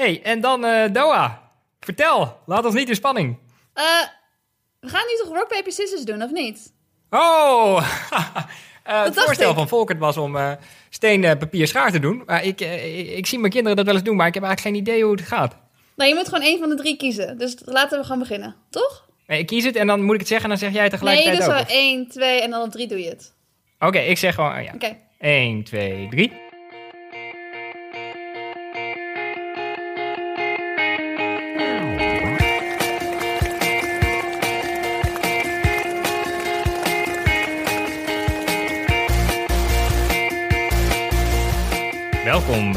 [0.00, 1.50] hey, en dan eh, Doha.
[1.80, 3.36] Vertel, laat ons niet in spanning.
[3.74, 3.84] Eh,
[4.80, 6.72] we gaan nu toch rock, paper, scissors doen, of niet?
[7.10, 7.82] Oh,
[8.84, 9.56] Eh, het voorstel ik.
[9.56, 10.52] van Volkert was om eh,
[10.90, 12.22] steen, papier, schaar te doen.
[12.26, 12.60] Maar ik,
[13.16, 15.12] ik, zie mijn kinderen dat wel eens doen, maar ik heb eigenlijk geen idee hoe
[15.12, 15.56] het gaat.
[15.96, 17.38] Nou, je moet gewoon één van de drie kiezen.
[17.38, 19.08] Dus laten we gewoon beginnen, toch?
[19.26, 20.90] Nee, ik kies het en dan moet ik het zeggen en dan zeg jij Nee,
[20.90, 21.52] tegelijkertijd dus ook.
[21.52, 23.34] wel of- één, twee en dan op drie doe je het.
[23.78, 24.72] Oké, ik zeg gewoon, eh, ja.
[24.74, 24.96] Oké.
[25.18, 26.28] 1, 2, 3.
[26.28, 26.49] Welkom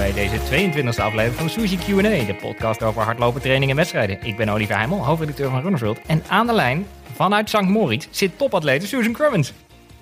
[0.03, 4.21] bij deze 22e aflevering van Sushi Q&A, de podcast over hardlopen, training en wedstrijden.
[4.23, 5.99] Ik ben Oliver Heimel, hoofdredacteur van Runners World.
[6.07, 7.61] En aan de lijn, vanuit St.
[7.61, 9.53] Moritz, zit topatlete Susan Crummins.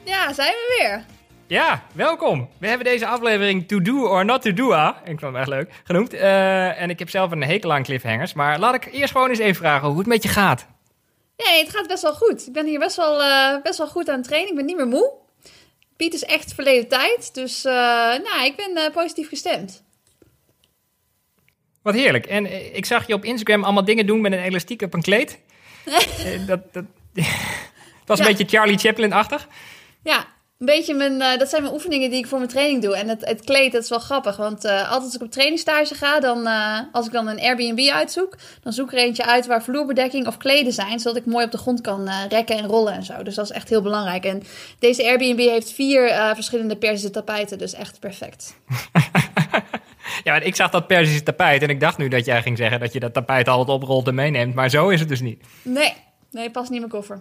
[0.03, 1.03] Ja, zijn we weer.
[1.47, 2.49] Ja, welkom.
[2.57, 5.47] We hebben deze aflevering To Do or Not To Do, ah, ik vond hem echt
[5.47, 6.13] leuk, genoemd.
[6.13, 8.33] Eh, en ik heb zelf een hekel aan cliffhangers.
[8.33, 10.65] Maar laat ik eerst gewoon eens even vragen hoe het met je gaat.
[11.37, 12.47] Nee, het gaat best wel goed.
[12.47, 14.49] Ik ben hier best wel, eh, best wel goed aan het trainen.
[14.49, 15.11] Ik ben niet meer moe.
[15.97, 17.33] Piet is echt verleden tijd.
[17.33, 17.73] Dus eh,
[18.23, 19.83] nou, ik ben positief gestemd.
[21.81, 22.25] Wat heerlijk.
[22.25, 25.01] En eh, ik zag je op Instagram allemaal dingen doen met een elastiek op een
[25.01, 25.39] kleed.
[26.25, 29.47] Eh, dat, dat, het was een beetje Charlie Chaplin-achtig.
[30.03, 30.17] Ja,
[30.59, 32.95] een beetje mijn, eh, dat zijn mijn oefeningen die ik voor mijn training doe.
[32.95, 34.37] En het, het kleed, dat is wel grappig.
[34.37, 36.47] Want altijd als ik op trainingstage ga, dan,
[36.91, 40.37] als ik dan een Airbnb uitzoek, dan zoek ik er eentje uit waar vloerbedekking of
[40.37, 43.23] kleden zijn, zodat ik mooi op de grond kan rekken en rollen en zo.
[43.23, 44.25] Dus dat is echt heel belangrijk.
[44.25, 44.43] En
[44.79, 48.55] deze Airbnb heeft vier verschillende Persische tapijten, dus echt perfect.
[50.23, 52.79] Ja, maar ik zag dat Persische tapijt en ik dacht nu dat jij ging zeggen
[52.79, 54.55] dat je dat tapijt altijd oprolt en meeneemt.
[54.55, 55.43] Maar zo is het dus niet.
[55.61, 55.93] Nee,
[56.31, 57.17] nee, past niet in mijn koffer.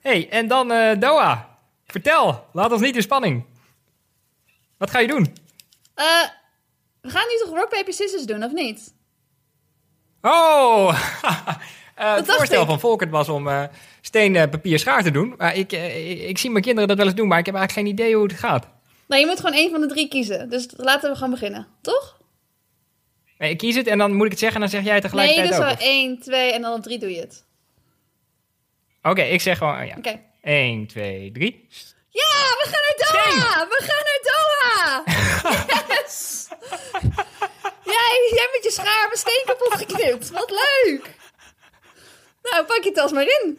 [0.00, 1.48] hey, en dan eh, Doha.
[1.86, 3.44] Vertel, laat ons niet in spanning.
[4.76, 5.36] Wat ga je doen?
[5.94, 6.04] Eh,
[7.00, 8.94] we gaan nu toch rock, paper, scissors doen, of niet?
[10.20, 10.98] Oh,
[11.94, 12.68] Eh, het voorstel ik.
[12.68, 13.62] van Volkert was om eh,
[14.00, 15.34] steen, papier, schaar te doen.
[15.36, 15.72] Maar ik,
[16.28, 18.22] ik zie mijn kinderen dat wel eens doen, maar ik heb eigenlijk geen idee hoe
[18.26, 18.66] het gaat.
[19.10, 20.48] Nou, je moet gewoon één van de drie kiezen.
[20.50, 22.18] Dus laten we gewoon beginnen, toch?
[23.38, 25.00] Nee, ik kies het en dan moet ik het zeggen en dan zeg jij Nee,
[25.00, 25.74] tegelijkertijd dus wel ook.
[25.74, 27.44] of- één, twee en dan op drie doe je het.
[29.02, 29.94] Oké, ik zeg gewoon, oh ja.
[29.96, 30.20] Oké.
[30.42, 31.66] 1, 2, 3.
[32.08, 32.22] Ja,
[32.60, 33.66] we gaan naar Doha!
[33.68, 35.02] We gaan naar Doha!
[35.94, 36.46] Yes!
[37.84, 40.30] jij, jij met je schaar mijn steen kapot geknipt.
[40.30, 41.14] Wat leuk!
[42.42, 43.58] Nou, pak je tas maar in.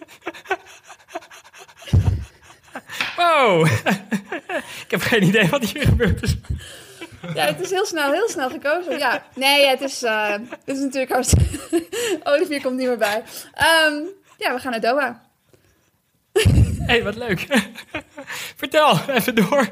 [3.15, 3.65] Wow!
[4.85, 6.35] ik heb geen idee wat hier gebeurd is.
[7.33, 8.97] Ja, het is heel snel, heel snel gekozen.
[8.97, 11.59] Ja, nee, het is, eh, het is natuurlijk hartstikke...
[12.31, 13.23] Olivier komt niet meer bij.
[13.53, 13.93] Ehm,
[14.37, 15.21] ja, we gaan naar Doha.
[16.33, 16.41] Hé,
[16.85, 17.47] hey, wat leuk.
[18.61, 19.69] Vertel, even door.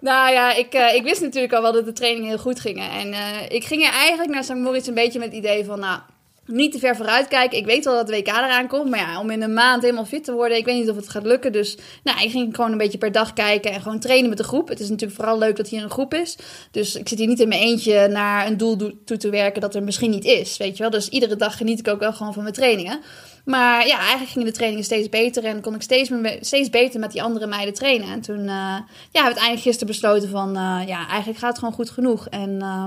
[0.00, 2.90] Nou ja, ik, eh, ik wist natuurlijk al wel dat de trainingen heel goed gingen.
[2.90, 4.54] En eh, ik ging er eigenlijk naar St.
[4.54, 5.80] Moritz een beetje met het idee van...
[5.80, 6.00] Nou,
[6.46, 7.58] niet te ver vooruit kijken.
[7.58, 8.90] Ik weet wel dat de WK eraan komt.
[8.90, 10.56] Maar ja, om in een maand helemaal fit te worden...
[10.56, 11.52] Ik weet niet of het gaat lukken.
[11.52, 14.44] Dus nou, ik ging gewoon een beetje per dag kijken en gewoon trainen met de
[14.44, 14.68] groep.
[14.68, 16.36] Het is natuurlijk vooral leuk dat hier een groep is.
[16.70, 19.60] Dus ik zit hier niet in mijn eentje naar een doel do- toe te werken...
[19.60, 20.92] dat er misschien niet is, weet je wel.
[20.92, 23.00] Dus iedere dag geniet ik ook wel gewoon van mijn trainingen.
[23.44, 26.10] Maar ja, eigenlijk gingen de trainingen steeds beter en kon ik steeds,
[26.40, 28.08] steeds beter met die andere meiden trainen.
[28.08, 31.58] En toen uh, ja, hebben we uiteindelijk gisteren besloten van, uh, ja, eigenlijk gaat het
[31.58, 32.28] gewoon goed genoeg.
[32.28, 32.84] En uh,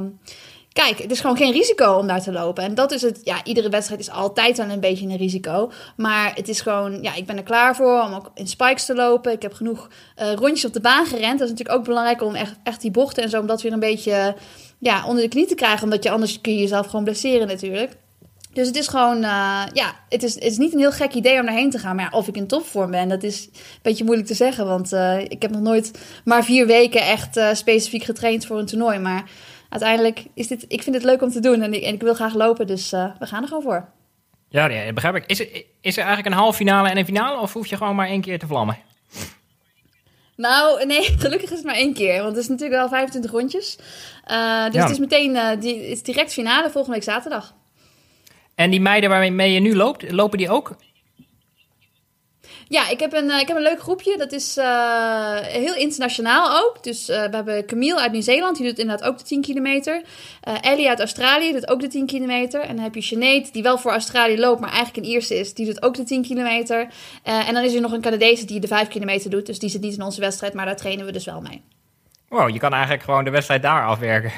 [0.84, 2.64] kijk, het is gewoon geen risico om daar te lopen.
[2.64, 5.72] En dat is het, ja, iedere wedstrijd is altijd wel een beetje een risico.
[5.96, 8.96] Maar het is gewoon, ja, ik ben er klaar voor om ook in spikes te
[8.96, 9.32] lopen.
[9.32, 9.90] Ik heb genoeg
[10.22, 11.40] uh, rondjes op de baan gerend.
[11.40, 13.72] Dat is natuurlijk ook belangrijk om echt, echt die bochten en zo, om dat weer
[13.72, 14.36] een beetje
[14.80, 15.84] ja, onder de knie te krijgen.
[15.84, 17.92] Omdat je anders kun je jezelf gewoon blesseren natuurlijk.
[18.54, 21.40] Dus het is gewoon, uh, ja, het is, het is niet een heel gek idee
[21.40, 21.96] om daarheen te gaan.
[21.96, 24.66] Maar ja, of ik in topvorm ben, dat is een beetje moeilijk te zeggen.
[24.68, 25.92] Want uh, ik heb nog nooit
[26.26, 29.00] maar vier weken echt specifiek getraind voor een toernooi.
[29.00, 29.30] Maar
[29.70, 32.14] uiteindelijk is dit, ik vind het leuk om te doen en ik, en ik wil
[32.14, 32.68] graag lopen.
[32.68, 33.90] Dus uh, we gaan er gewoon voor.
[34.50, 35.26] Ja, ja begrijp ik.
[35.26, 37.40] Is er, is er eigenlijk een halve finale en een finale?
[37.40, 38.78] Of hoef je gewoon maar één keer te vlammen?
[40.36, 42.22] Nou, nee, gelukkig is het maar één keer.
[42.22, 43.78] Want het is natuurlijk wel 25 rondjes.
[44.32, 44.82] Uh, dus ja.
[44.82, 47.56] het is meteen, uh, die, het is direct finale volgende week zaterdag.
[48.56, 50.76] En die meiden waarmee je nu loopt, lopen die ook?
[52.70, 54.18] Ja, ik heb een, uh, ik heb een leuk groepje.
[54.18, 56.84] Dat is uh, heel internationaal ook.
[56.84, 58.58] Dus uh, we hebben Camille uit Nieuw-Zeeland.
[58.58, 60.02] Die doet inderdaad ook de 10 kilometer.
[60.62, 62.62] Ellie uit Australië doet ook de 10 kilometer.
[62.62, 65.54] En dan heb je Sinead, die wel voor Australië loopt, maar eigenlijk een Ierse is.
[65.54, 66.88] Die doet ook de 10 kilometer.
[67.24, 69.46] en dan is er nog een Canadese die de 5 kilometer doet.
[69.46, 71.62] Dus die zit niet in onze wedstrijd, maar daar trainen we dus wel mee.
[72.30, 74.32] Wow, je kan eigenlijk gewoon de wedstrijd daar afwerken.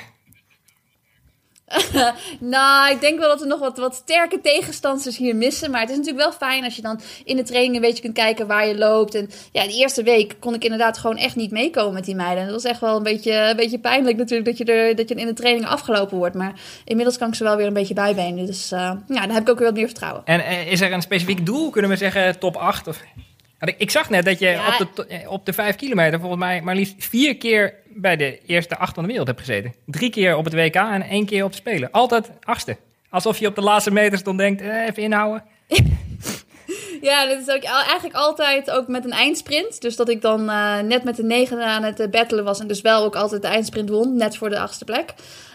[2.40, 5.72] nou, ik denk wel dat we nog wat, wat sterke tegenstanders hier missen.
[5.72, 8.14] Maar het is natuurlijk wel fijn als je dan in de training een beetje kunt
[8.14, 9.16] kijken waar je loopt.
[9.16, 12.44] En ja, de eerste week kon ik inderdaad gewoon echt niet meekomen met die meiden.
[12.44, 15.16] Dat was echt wel een beetje, een beetje pijnlijk natuurlijk dat je, er, dat je
[15.16, 16.36] in de training afgelopen wordt.
[16.36, 16.54] Maar
[16.86, 18.46] inmiddels kan ik ze wel weer een beetje bijbenen.
[18.46, 20.22] Dus uh, ja, dan heb ik ook weer wat meer vertrouwen.
[20.26, 21.70] En uh, is er een specifiek doel?
[21.70, 22.88] Kunnen we zeggen top 8?
[22.88, 23.04] Of...
[23.78, 24.78] Ik zag net dat je ja.
[24.80, 28.40] op, de, eh, op de 5 kilometer volgens mij maar liefst vier keer bij de
[28.46, 29.74] eerste acht van de wereld hebt gezeten.
[29.86, 31.92] Drie keer op het WK en één keer op Spelen.
[31.92, 32.78] Altijd achtste.
[33.10, 35.44] Alsof je op de laatste meters dan denkt, eh, even inhouden.
[37.02, 39.82] ja, dat is ook eigenlijk altijd ook met een eindsprint.
[39.82, 42.68] Dus dat ik dan uh, net met de negen aan het uh, battelen was en
[42.68, 45.14] dus wel ook altijd de eindsprint won, net voor de achtste plek.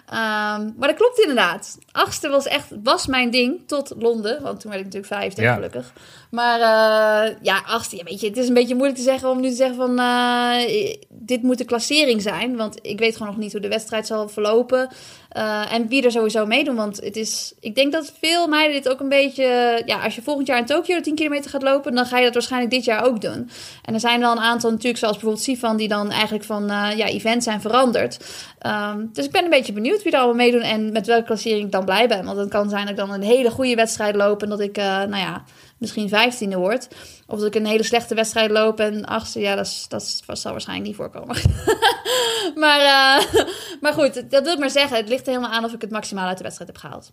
[0.09, 1.79] Um, maar dat klopt inderdaad.
[1.93, 4.43] Achtste was echt was mijn ding tot Londen.
[4.43, 5.55] Want toen werd ik natuurlijk vijfde, ja.
[5.55, 5.93] gelukkig.
[6.35, 7.97] Maar uh, ja, achtste.
[7.97, 9.99] Ja, weet je, het is een beetje moeilijk te zeggen om nu te zeggen van...
[9.99, 12.57] Uh, dit moet de klassering zijn.
[12.57, 14.89] Want ik weet gewoon nog niet hoe de wedstrijd zal verlopen.
[15.37, 16.77] Uh, en wie er sowieso meedoen.
[16.77, 19.83] Want het is, ik denk dat veel meiden dit ook een beetje...
[19.87, 21.95] Ja, als je volgend jaar in Tokio de 10 kilometer gaat lopen...
[21.95, 23.51] dan ga je dat waarschijnlijk dit jaar ook doen.
[23.83, 25.77] En er zijn wel een aantal natuurlijk, zoals bijvoorbeeld Sifan...
[25.77, 26.67] die dan eigenlijk van
[26.97, 28.19] ja, event zijn veranderd.
[28.67, 30.61] Um, dus ik ben een beetje benieuwd wie er allemaal meedoen...
[30.61, 32.25] en met welke klassering ik dan blij ben.
[32.25, 34.43] Want het kan zijn dat ik dan een hele goede wedstrijd loop...
[34.43, 35.45] en dat ik, nou ja
[35.79, 36.89] misschien vijftiende wordt.
[37.27, 39.87] Of dat ik een hele slechte wedstrijd loop en achtste, ja, dat, is,
[40.27, 41.37] dat zal waarschijnlijk niet voorkomen.
[42.63, 43.43] maar, uh,
[43.81, 44.97] maar goed, dat wil ik maar zeggen.
[44.97, 47.13] Het ligt er helemaal aan of ik het maximaal uit de wedstrijd heb gehaald.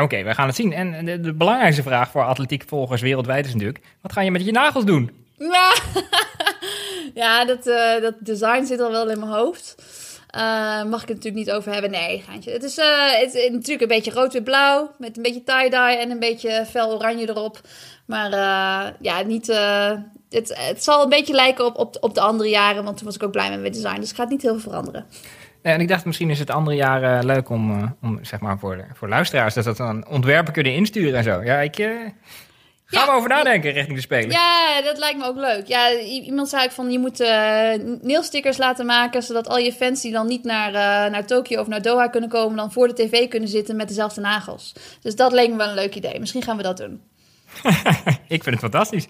[0.00, 0.72] Oké, we gaan het zien.
[0.72, 3.84] En de, de, belangrijkste vraag voor atletiekvolgers wereldwijd is natuurlijk...
[4.00, 5.21] wat ga je met je nagels doen?
[5.50, 5.72] Ja,
[7.22, 9.74] ja dat, uh, dat design zit al wel in mijn hoofd.
[10.36, 11.90] Uh, mag ik het natuurlijk niet over hebben?
[11.90, 12.50] Nee, gaantje.
[12.50, 14.90] Het is, uh, het is natuurlijk een beetje rood-wit-blauw.
[14.98, 17.60] Met een beetje tie-dye en een beetje fel oranje erop.
[18.06, 18.30] Maar
[19.00, 19.46] ja, niet...
[20.30, 22.84] het, het zal een beetje lijken op, op, op de andere jaren.
[22.84, 24.00] Want toen was ik ook blij met mijn design.
[24.00, 25.06] Dus het gaat niet heel veel veranderen.
[25.62, 29.08] en ik dacht misschien is het andere jaren leuk om, om zeg maar voor, voor
[29.08, 29.54] luisteraars...
[29.54, 31.42] dat ze dan ontwerpen kunnen insturen en zo.
[31.42, 31.76] Ja, ik...
[32.98, 34.30] Gaan we over nadenken richting de Spelen?
[34.30, 35.66] Ja, dat lijkt me ook leuk.
[35.66, 37.28] Ja, iemand zei ik van je moet uh,
[38.00, 41.66] nailstickers laten maken, zodat al je fans die dan niet naar, uh, naar Tokio of
[41.66, 44.72] naar Doha kunnen komen, dan voor de tv kunnen zitten met dezelfde nagels.
[45.02, 46.20] Dus dat leek me wel een leuk idee.
[46.20, 47.00] Misschien gaan we dat doen.
[48.28, 49.06] ik vind het fantastisch.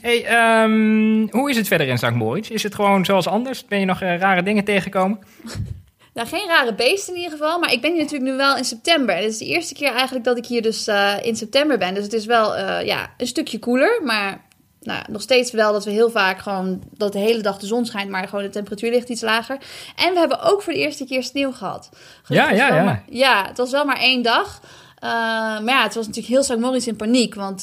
[0.00, 2.10] Hey, um, hoe is het verder in St.
[2.10, 2.50] Moritz?
[2.50, 3.64] Is het gewoon zoals anders?
[3.64, 5.18] Ben je nog uh, rare dingen tegengekomen?
[6.14, 7.58] Nou, geen rare beesten in ieder geval.
[7.58, 9.14] Maar ik ben hier natuurlijk nu wel in september.
[9.14, 11.94] Het is de eerste keer eigenlijk dat ik hier dus uh, in september ben.
[11.94, 14.00] Dus het is wel uh, ja, een stukje koeler.
[14.04, 14.44] Maar
[14.80, 16.82] nou, nog steeds wel dat we heel vaak gewoon...
[16.96, 19.58] dat de hele dag de zon schijnt, maar gewoon de temperatuur ligt iets lager.
[19.96, 21.88] En we hebben ook voor de eerste keer sneeuw gehad.
[22.26, 22.84] ja, ja, ja.
[22.84, 24.60] Maar, ja, het was wel maar één dag.
[25.04, 25.10] Uh,
[25.60, 26.58] maar ja, het was natuurlijk heel St.
[26.58, 27.34] Moritz in paniek.
[27.34, 27.62] Want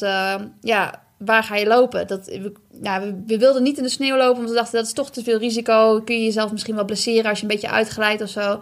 [0.62, 2.08] ja waar ga je lopen?
[2.08, 4.86] Dat, we, ja, we, we, wilden niet in de sneeuw lopen, want we dachten dat
[4.86, 6.02] is toch te veel risico.
[6.02, 8.60] Kun je jezelf misschien wel blesseren als je een beetje uitglijdt of zo.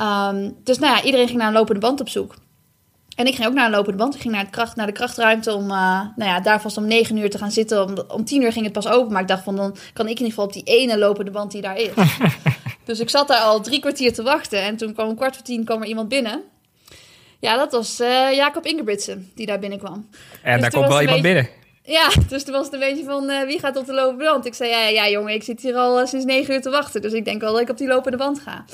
[0.00, 2.34] Um, dus nou ja, iedereen ging naar een lopende band op zoek.
[3.16, 4.14] En ik ging ook naar een lopende band.
[4.14, 6.86] Ik ging naar, het kracht, naar de krachtruimte om uh, nou ja, daar vast om
[6.86, 7.84] negen uur te gaan zitten.
[7.84, 9.12] Om, om tien uur ging het pas open.
[9.12, 11.50] Maar ik dacht van dan kan ik in ieder geval op die ene lopende band
[11.52, 11.90] die daar is.
[12.84, 14.62] dus ik zat daar al drie kwartier te wachten.
[14.62, 16.42] En toen kwam een kwart voor tien kwam er iemand binnen.
[17.40, 20.08] Ja, dat was uh, Jacob Ingebrigtsen die daar binnenkwam.
[20.42, 21.48] En dus daar komt wel iemand binnen.
[21.88, 24.46] Ja, dus toen was het een beetje van uh, wie gaat op de lopende band?
[24.46, 27.02] Ik zei ja, ja jongen, ik zit hier al uh, sinds negen uur te wachten.
[27.02, 28.64] Dus ik denk wel dat ik op die lopende band ga.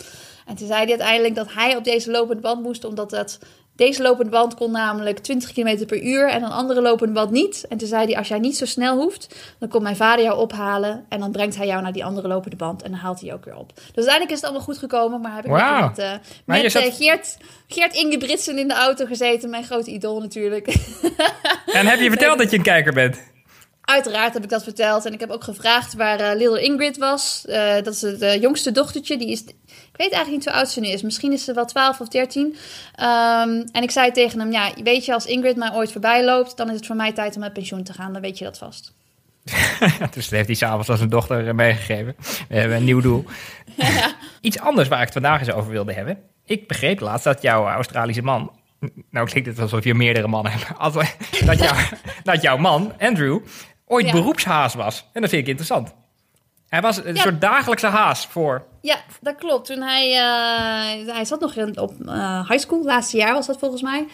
[0.47, 3.39] En toen zei hij uiteindelijk dat hij op deze lopende band moest, omdat het
[3.77, 7.65] deze lopende band kon namelijk 20 km per uur en een andere lopende band niet.
[7.69, 10.39] En toen zei hij, als jij niet zo snel hoeft, dan komt mijn vader jou
[10.39, 11.05] ophalen.
[11.09, 13.45] En dan brengt hij jou naar die andere lopende band en dan haalt hij ook
[13.45, 13.73] weer op.
[13.75, 15.21] Dus uiteindelijk is het allemaal goed gekomen.
[15.21, 15.89] Maar heb ik wow.
[15.89, 16.13] met, uh,
[16.45, 16.83] met zat...
[16.83, 17.37] uh, Geert,
[17.69, 19.51] Geert Ingebritsen in de auto gezeten.
[19.51, 20.67] Mijn grote idool natuurlijk.
[21.67, 23.33] En heb je verteld dat je een kijker bent?
[23.85, 25.05] Uiteraard heb ik dat verteld.
[25.05, 27.45] En ik heb ook gevraagd waar uh, Little Ingrid was.
[27.49, 29.19] Uh, dat is het uh, jongste dochtertje.
[29.19, 31.03] Die is, ik weet eigenlijk niet hoe oud ze nu is.
[31.03, 32.45] Misschien is ze wel 12 of 13.
[32.45, 32.55] Um,
[33.73, 36.57] en ik zei tegen hem: Ja, weet je, als Ingrid mij ooit voorbij loopt.
[36.57, 38.13] dan is het voor mij tijd om met pensioen te gaan.
[38.13, 38.93] Dan weet je dat vast.
[40.15, 42.17] dus dat heeft hij s'avonds als een dochter meegegeven.
[42.49, 43.25] We hebben een nieuw doel.
[43.77, 44.15] Ja.
[44.41, 46.19] Iets anders waar ik het vandaag eens over wilde hebben.
[46.45, 48.51] Ik begreep laatst dat jouw Australische man
[49.11, 50.67] nou klinkt het alsof je meerdere mannen hebt.
[51.47, 51.91] Dat,
[52.23, 53.41] dat jouw man, Andrew,
[53.87, 54.13] ooit ja.
[54.13, 55.05] beroepshaas was.
[55.13, 55.95] En dat vind ik interessant.
[56.69, 57.23] Hij was een ja.
[57.23, 58.67] soort dagelijkse haas voor.
[58.81, 59.67] Ja, dat klopt.
[59.67, 63.59] Toen hij, uh, hij zat nog in, op uh, high school, laatste jaar was dat
[63.59, 64.07] volgens mij.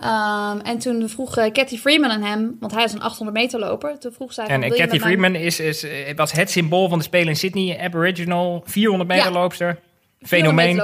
[0.00, 3.58] Um, en toen vroeg uh, Cathy Freeman aan hem, want hij is een 800 meter
[3.58, 3.98] loper.
[3.98, 4.46] Toen vroeg zij.
[4.46, 5.86] En Cathy Freeman is, is,
[6.16, 9.38] was het symbool van de Spelen in Sydney, Aboriginal, 400 meter ja.
[9.38, 9.78] loopster.
[10.20, 10.82] Fenomeen.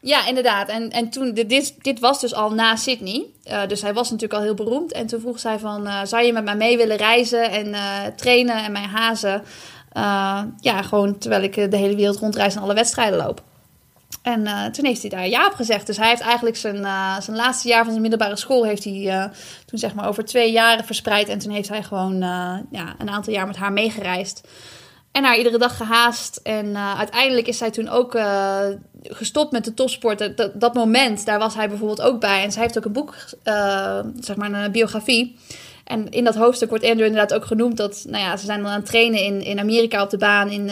[0.00, 0.68] Ja, inderdaad.
[0.68, 3.26] En, en toen, dit, dit was dus al na Sydney.
[3.44, 4.92] Uh, dus hij was natuurlijk al heel beroemd.
[4.92, 8.06] En toen vroeg zij van, uh, zou je met mij mee willen reizen en uh,
[8.16, 9.42] trainen en mij hazen?
[10.60, 13.42] ja, gewoon terwijl ik de hele wereld rondreis en alle wedstrijden loop.
[14.22, 15.86] En toen heeft hij daar ja op gezegd.
[15.86, 16.76] Dus hij heeft eigenlijk zijn,
[17.22, 18.64] zijn laatste jaar van zijn middelbare school...
[18.64, 19.30] heeft hij
[19.64, 21.28] toen zeg maar over twee jaren verspreid.
[21.28, 22.18] En toen heeft hij gewoon
[22.70, 24.48] ja, een aantal jaar met haar meegereisd.
[25.12, 26.40] En haar iedere dag gehaast.
[26.42, 28.18] En uiteindelijk is zij toen ook
[29.02, 30.36] gestopt met de topsport.
[30.36, 32.42] Dat, dat, moment, daar was hij bijvoorbeeld ook bij.
[32.42, 33.14] En zij heeft ook een boek,
[34.20, 35.36] zeg maar een biografie...
[35.88, 38.70] En in dat hoofdstuk wordt Andrew inderdaad ook genoemd dat, nou ja, ze zijn dan
[38.70, 40.70] aan het trainen in, in Amerika op de baan in,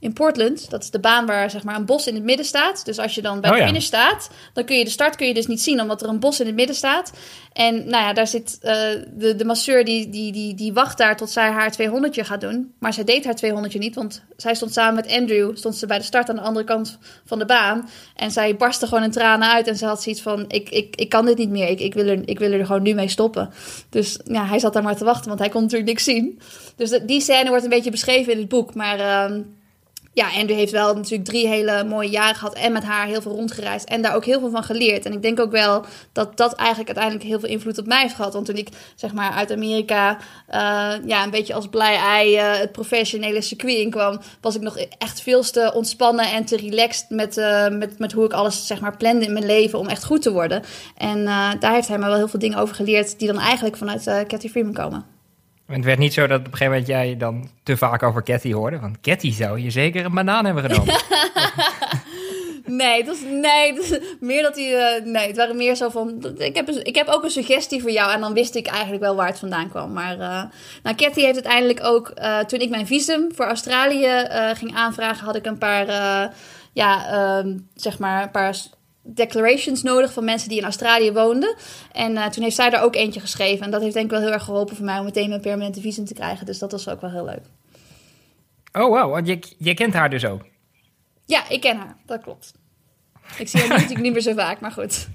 [0.00, 0.70] in Portland.
[0.70, 2.84] Dat is de baan waar zeg maar, een bos in het midden staat.
[2.84, 5.26] Dus als je dan bij oh, de finish staat, dan kun je de start kun
[5.26, 7.12] je dus niet zien, omdat er een bos in het midden staat.
[7.52, 8.70] En nou ja, daar zit uh,
[9.14, 12.74] de, de masseur die, die, die, die wacht daar tot zij haar 200 gaat doen.
[12.78, 15.98] Maar zij deed haar 200 niet, want zij stond samen met Andrew, stond ze bij
[15.98, 17.88] de start aan de andere kant van de baan.
[18.16, 21.08] En zij barstte gewoon in tranen uit en ze had zoiets van, ik, ik, ik
[21.08, 23.50] kan dit niet meer, ik, ik, wil er, ik wil er gewoon nu mee stoppen.
[23.90, 26.40] Dus ja, hij zat daar maar te wachten, want hij kon natuurlijk niks zien.
[26.76, 28.98] Dus die scène wordt een beetje beschreven in het boek, maar...
[29.30, 29.36] Uh,
[30.18, 33.32] ja, Andrew heeft wel natuurlijk drie hele mooie jaren gehad en met haar heel veel
[33.32, 35.04] rondgereisd en daar ook heel veel van geleerd.
[35.04, 38.14] En ik denk ook wel dat dat eigenlijk uiteindelijk heel veel invloed op mij heeft
[38.14, 38.32] gehad.
[38.32, 40.10] Want toen ik zeg maar uit Amerika
[40.50, 44.76] uh, ja, een beetje als blij ei uh, het professionele circuit inkwam, was ik nog
[44.78, 48.80] echt veel te ontspannen en te relaxed met, uh, met, met hoe ik alles zeg
[48.80, 50.62] maar plande in mijn leven om echt goed te worden.
[50.96, 51.24] En
[51.60, 54.48] daar heeft hij me wel heel veel dingen over geleerd die dan eigenlijk vanuit Cathy
[54.48, 55.17] Freeman komen.
[55.76, 58.52] Het werd niet zo dat op een gegeven moment jij dan te vaak over Cathy
[58.52, 58.78] hoorde.
[58.78, 60.94] Want Cathy zou je zeker een banaan hebben genomen.
[62.84, 63.78] nee, dat is, nee
[64.20, 64.98] meer dat hij.
[64.98, 66.34] Uh, nee, het waren meer zo van.
[66.38, 68.12] Ik heb, ik heb ook een suggestie voor jou.
[68.12, 69.92] En dan wist ik eigenlijk wel waar het vandaan kwam.
[69.92, 70.18] Maar.
[70.18, 70.42] Uh,
[70.82, 72.12] nou, Cathy heeft uiteindelijk ook.
[72.18, 75.86] Uh, toen ik mijn visum voor Australië ging aanvragen, had ik een paar.
[76.72, 78.22] ja, ehm, zeg maar.
[78.22, 78.54] Een paar
[79.14, 81.56] declarations nodig van mensen die in Australië woonden.
[81.92, 83.64] En uh, toen heeft zij daar ook eentje geschreven.
[83.64, 85.80] En dat heeft denk ik wel heel erg geholpen voor mij om meteen mijn permanente
[85.80, 86.46] visum te krijgen.
[86.46, 87.42] Dus dat was ook wel heel leuk.
[88.72, 89.12] Oh, wow.
[89.12, 90.42] Want je, je kent haar dus ook?
[91.24, 91.96] Ja, ik ken haar.
[92.06, 92.52] Dat klopt.
[93.38, 95.08] Ik zie haar natuurlijk niet meer zo vaak, maar goed.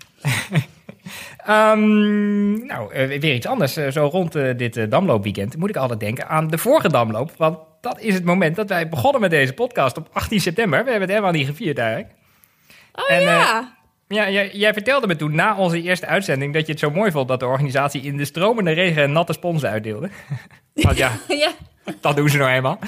[1.48, 3.78] um, nou, uh, weer iets anders.
[3.78, 7.32] Uh, zo rond dit Damloopweekend moet ik altijd denken aan de vorige Damloop.
[7.38, 10.84] Want dat is het moment dat wij begonnen met deze podcast op 18 september.
[10.84, 12.14] We hebben het helemaal niet gevierd eigenlijk.
[12.94, 13.76] Oh en, ja.
[14.13, 17.12] Ja, jij, jij, vertelde me toen na onze eerste uitzending dat je het zo mooi
[17.12, 20.10] vond dat de organisatie in de stromende regen natte sponsen uitdeelde.
[20.74, 21.51] Want ja, ja,
[22.01, 22.79] dat doen ze nou eenmaal.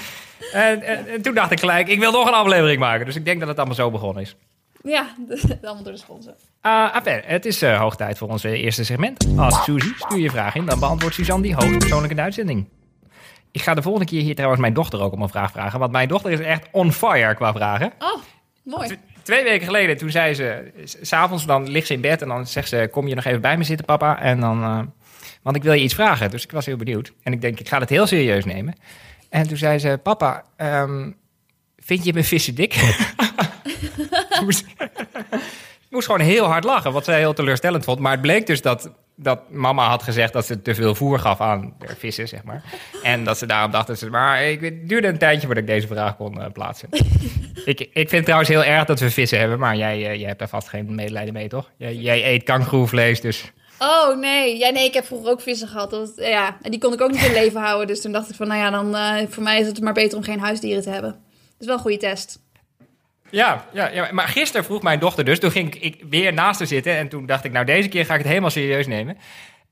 [0.52, 3.06] En, en, toen dacht ik gelijk, ik wil nog een aflevering maken.
[3.06, 4.36] Dus ik denk dat het allemaal zo begonnen is.
[4.82, 5.06] Ja,
[5.62, 6.34] allemaal door de sponsor.
[6.62, 9.26] Uh, het is uh, hoog tijd voor ons eerste segment.
[9.36, 12.68] Als Suzy, stuur je vraag in, dan beantwoordt Suzanne die hoogpersoonlijk in de uitzending.
[13.50, 15.78] Ik ga de volgende keer hier trouwens mijn dochter ook om een vraag vragen.
[15.78, 17.92] Want mijn dochter is echt on fire qua vragen.
[17.98, 18.22] Oh,
[18.62, 22.46] mooi twee weken geleden, toen zei ze, s'avonds dan ligt ze in bed en dan
[22.46, 24.20] zegt ze, kom je nog even bij me zitten papa?
[24.20, 24.80] En dan, uh,
[25.42, 26.30] want ik wil je iets vragen.
[26.30, 27.12] Dus ik was heel benieuwd.
[27.22, 28.74] En ik denk, ik ga het heel serieus nemen.
[29.28, 31.16] En toen zei ze, papa, um,
[31.76, 32.74] vind je mijn vissen dik?
[35.96, 37.98] moest gewoon heel hard lachen, wat zij heel teleurstellend vond.
[37.98, 41.40] Maar het bleek dus dat dat mama had gezegd dat ze te veel voer gaf
[41.40, 42.62] aan de vissen, zeg maar.
[43.02, 45.86] En dat ze daarom dachten, ze, maar ik, het duurde een tijdje voordat ik deze
[45.86, 46.88] vraag kon uh, plaatsen.
[47.64, 50.26] ik, ik vind het trouwens heel erg dat we vissen hebben, maar jij, uh, jij
[50.26, 51.70] hebt daar vast geen medelijden mee, toch?
[51.76, 53.52] Jij, jij eet kangoeroevlees, dus...
[53.78, 54.58] Oh, nee.
[54.58, 55.90] Ja, nee, ik heb vroeger ook vissen gehad.
[55.90, 57.86] Dat, ja, en die kon ik ook niet in leven houden.
[57.86, 60.18] Dus toen dacht ik van, nou ja, dan uh, voor mij is het maar beter
[60.18, 61.10] om geen huisdieren te hebben.
[61.10, 62.38] Dat is wel een goede test.
[63.30, 66.68] Ja, ja, ja, maar gisteren vroeg mijn dochter dus, toen ging ik weer naast haar
[66.68, 69.16] zitten en toen dacht ik, nou deze keer ga ik het helemaal serieus nemen.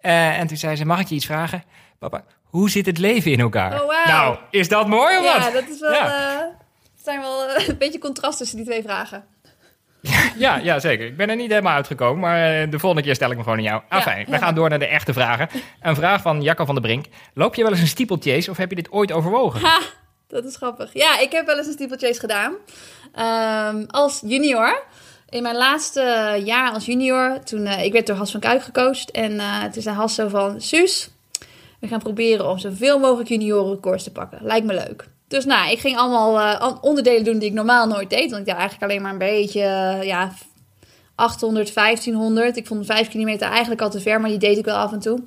[0.03, 1.65] Uh, en toen zei ze, mag ik je iets vragen?
[1.99, 3.73] Papa, hoe zit het leven in elkaar?
[3.73, 4.07] Oh, wow.
[4.07, 5.53] Nou, is dat mooi of ja, wat?
[5.53, 6.45] Dat is wel, ja, uh,
[7.03, 9.25] zijn wel uh, een beetje contrast tussen die twee vragen.
[10.37, 11.07] ja, ja, zeker.
[11.07, 13.65] Ik ben er niet helemaal uitgekomen, maar de volgende keer stel ik me gewoon aan
[13.65, 13.83] jou.
[13.89, 14.27] Ah, fijn.
[14.29, 15.49] We gaan door naar de echte vragen.
[15.81, 17.07] Een vraag van Jacco van der Brink.
[17.35, 19.61] Loop je wel eens een steeplechase of heb je dit ooit overwogen?
[19.61, 19.81] Ha,
[20.29, 20.91] dat is grappig.
[20.93, 22.53] Ja, ik heb wel eens een steeplechase gedaan.
[23.75, 24.83] Um, als junior.
[25.29, 29.11] In mijn laatste jaar als junior, toen uh, ik werd door Has van Kuik gecoacht.
[29.11, 31.09] En uh, toen zei Has zo van, Suus,
[31.81, 34.39] we gaan proberen om zoveel mogelijk juniorenrecords te pakken.
[34.43, 35.09] Lijkt me leuk.
[35.29, 38.31] Dus nou, ik ging allemaal uh, onderdelen doen die ik normaal nooit deed.
[38.31, 39.61] Want ik deed eigenlijk alleen maar een beetje,
[40.03, 40.33] ja,
[41.15, 42.57] 800, 1500.
[42.57, 45.01] Ik vond 5 kilometer eigenlijk al te ver, maar die deed ik wel af en
[45.01, 45.21] toe.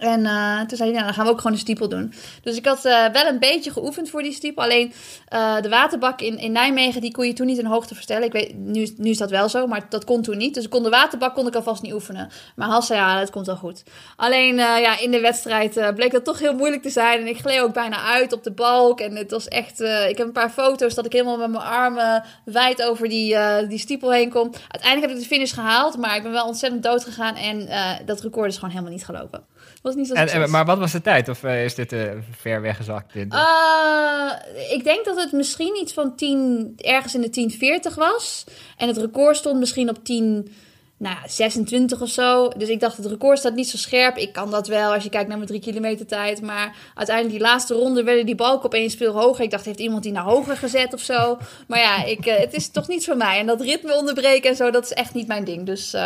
[0.00, 2.12] En uh, toen zei hij, nou, dan gaan we ook gewoon een stiepel doen.
[2.42, 4.62] Dus ik had uh, wel een beetje geoefend voor die stiepel.
[4.62, 4.92] Alleen
[5.34, 8.24] uh, de waterbak in, in Nijmegen, die kon je toen niet in hoogte verstellen.
[8.24, 10.54] Ik weet, nu, nu is dat wel zo, maar dat kon toen niet.
[10.54, 12.30] Dus ik kon de waterbak kon ik alvast niet oefenen.
[12.56, 13.82] Maar Has zei, ja, dat komt wel goed.
[14.16, 17.20] Alleen ja, in de wedstrijd bleek dat toch heel moeilijk te zijn.
[17.20, 19.00] En ik gleed ook bijna uit op de balk.
[19.00, 22.24] En het was echt, ik heb een paar foto's dat ik helemaal met mijn armen
[22.44, 23.36] wijd over die,
[23.68, 24.50] die stiepel heen kom.
[24.68, 27.34] Uiteindelijk heb ik de finish gehaald, maar ik ben wel ontzettend dood gegaan.
[27.34, 27.68] En
[28.06, 29.49] dat record is gewoon helemaal niet gelopen
[29.82, 30.44] Was niet zo En, succes.
[30.44, 31.28] en- maar wat was de tijd?
[31.28, 32.02] Of eh, is dit eh,
[32.40, 33.14] ver weggezakt?
[33.14, 38.44] Eh, ik denk dat het misschien iets van 10, ergens in de 1040 was.
[38.76, 40.52] En het record stond misschien op 10,
[40.96, 42.48] nou, ja, 26 of zo.
[42.48, 44.16] Dus ik dacht, het record staat niet zo scherp.
[44.16, 46.42] Ik kan dat wel als je kijkt naar mijn 3 kilometer tijd.
[46.42, 49.44] Maar uiteindelijk die laatste ronde werden die balken opeens veel hoger.
[49.44, 51.38] Ik dacht, heeft iemand die nou hoger gezet of zo?
[51.66, 53.38] Maar ja, ik, het is toch niet voor mij.
[53.38, 55.66] En dat ritme onderbreken en zo, dat is echt niet mijn ding.
[55.66, 55.96] Dus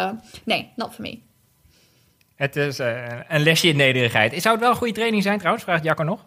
[0.44, 1.18] nee, not for me.
[2.36, 4.42] Het is eh, een lesje in nederigheid.
[4.42, 5.64] Zou het wel een goede training zijn trouwens?
[5.64, 6.20] Vraagt Jacco nog.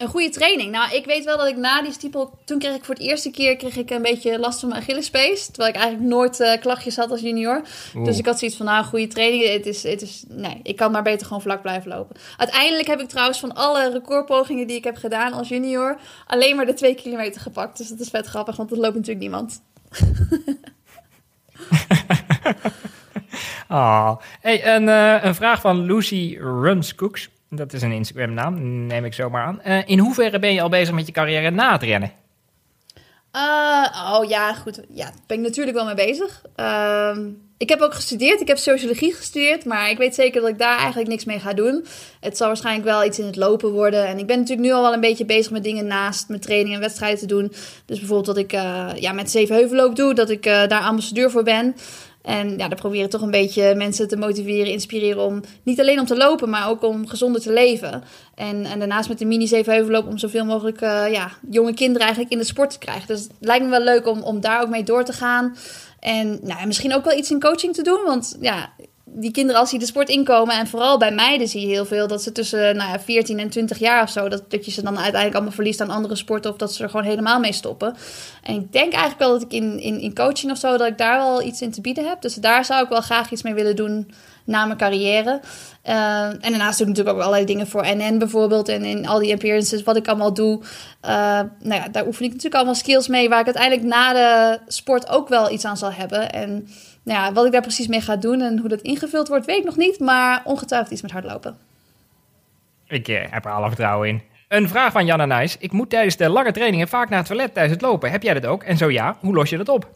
[0.00, 0.70] Een goede training.
[0.70, 2.38] Nou, ik weet wel dat ik na die stiepel...
[2.44, 5.46] Toen kreeg ik voor het eerste keer kreeg ik een beetje last van mijn Achillespees.
[5.46, 7.62] Terwijl ik eigenlijk nooit eh, klachtjes had als junior.
[7.94, 8.04] Oeh.
[8.04, 9.48] Dus ik had zoiets van, nou, goede training.
[9.48, 12.16] Het is, het is, nee, ik kan maar beter gewoon vlak blijven lopen.
[12.36, 15.98] Uiteindelijk heb ik trouwens van alle recordpogingen die ik heb gedaan als junior...
[16.26, 17.78] alleen maar de twee kilometer gepakt.
[17.78, 19.62] Dus dat is vet grappig, want dat loopt natuurlijk niemand.
[23.68, 24.16] Ah.
[24.40, 27.28] Eh, een vraag van Lucy Runs Cooks.
[27.50, 29.60] Dat is een Instagram naam, neem ik zomaar aan.
[29.60, 32.12] Eh, in hoeverre ben je al bezig met je carrière na het rennen?
[33.36, 34.80] Uh, oh ja, goed.
[34.88, 36.42] Ja, ben ik natuurlijk wel mee bezig.
[36.56, 37.28] Ehm,
[37.58, 38.40] ik heb ook gestudeerd.
[38.40, 39.64] Ik heb sociologie gestudeerd.
[39.64, 41.84] Maar ik weet zeker dat ik daar eigenlijk niks mee ga doen.
[42.20, 44.06] Het zal waarschijnlijk wel iets in het lopen worden.
[44.06, 46.74] En ik ben natuurlijk nu al wel een beetje bezig met dingen naast mijn training
[46.74, 47.52] en wedstrijden te doen.
[47.86, 50.14] Dus bijvoorbeeld dat ik eh, ja, met Zevenheuvelloop doe.
[50.14, 51.76] Dat ik eh, daar ambassadeur voor ben.
[52.22, 56.00] En ja, dan probeer ik toch een beetje mensen te motiveren, inspireren om niet alleen
[56.00, 58.02] om te lopen, maar ook om gezonder te leven.
[58.34, 62.32] En, en daarnaast met de mini zevenheuvelloop om zoveel mogelijk eh, ja, jonge kinderen eigenlijk
[62.32, 63.06] in de sport te krijgen.
[63.06, 65.56] Dus het lijkt me wel leuk om, om daar ook mee door te gaan.
[66.00, 68.72] En nou, misschien ook wel iets in coaching te doen, want ja,
[69.12, 72.06] die kinderen als die de sport inkomen en vooral bij meiden zie je heel veel
[72.06, 74.82] dat ze tussen nou ja, 14 en 20 jaar of zo, dat, dat je ze
[74.82, 77.96] dan uiteindelijk allemaal verliest aan andere sporten of dat ze er gewoon helemaal mee stoppen.
[78.42, 80.98] En ik denk eigenlijk wel dat ik in, in, in coaching of zo, dat ik
[80.98, 82.22] daar wel iets in te bieden heb.
[82.22, 84.10] Dus daar zou ik wel graag iets mee willen doen
[84.44, 85.40] na mijn carrière.
[85.84, 88.68] Uh, en daarnaast doe ik natuurlijk ook allerlei dingen voor NN bijvoorbeeld.
[88.68, 90.60] En in al die appearances, wat ik allemaal doe.
[91.04, 91.10] Uh,
[91.60, 93.28] nou ja, daar oefen ik natuurlijk allemaal skills mee...
[93.28, 96.32] waar ik uiteindelijk na de sport ook wel iets aan zal hebben.
[96.32, 96.68] En
[97.02, 99.58] nou ja, wat ik daar precies mee ga doen en hoe dat ingevuld wordt, weet
[99.58, 99.98] ik nog niet.
[99.98, 101.58] Maar ongetwijfeld iets met hardlopen.
[102.86, 104.22] Ik uh, heb er alle vertrouwen in.
[104.48, 105.56] Een vraag van Janne Nijs.
[105.58, 108.10] Ik moet tijdens de lange trainingen vaak naar het toilet tijdens het lopen.
[108.10, 108.62] Heb jij dat ook?
[108.62, 109.88] En zo ja, hoe los je dat op?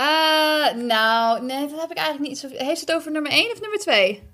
[0.00, 2.46] Uh, nou, nee, dat heb ik eigenlijk niet.
[2.66, 4.33] Heeft het over nummer 1 of nummer 2?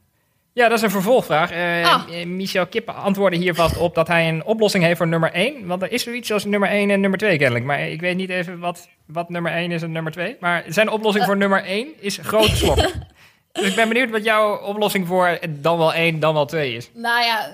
[0.52, 1.52] Ja, dat is een vervolgvraag.
[1.52, 2.24] Uh.
[2.24, 5.66] Michel Kip antwoordde hier vast op dat hij een oplossing heeft voor nummer 1.
[5.66, 7.64] Want er is zoiets als nummer 1 en nummer 2 kennelijk.
[7.64, 10.36] Maar ik weet niet even wat, wat nummer 1 is en nummer 2.
[10.40, 12.90] Maar zijn oplossing voor nummer 1 is grote slokken.
[13.52, 16.90] dus ik ben benieuwd wat jouw oplossing voor dan wel 1, dan wel 2 is.
[16.94, 17.50] Nou ja,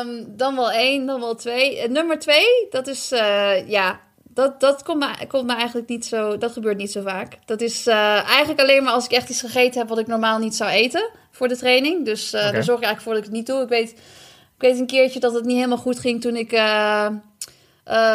[0.00, 1.88] um, dan wel 1, dan wel 2.
[1.88, 4.00] nummer 2, dat is, uh, ja...
[4.34, 6.38] Dat, dat komt, me, komt me eigenlijk niet zo...
[6.38, 7.38] Dat gebeurt niet zo vaak.
[7.44, 9.88] Dat is uh, eigenlijk alleen maar als ik echt iets gegeten heb...
[9.88, 12.04] wat ik normaal niet zou eten voor de training.
[12.04, 12.52] Dus uh, okay.
[12.52, 13.62] daar zorg ik eigenlijk voor dat ik het niet doe.
[13.62, 13.90] Ik weet,
[14.56, 16.20] ik weet een keertje dat het niet helemaal goed ging...
[16.20, 16.58] toen ik uh,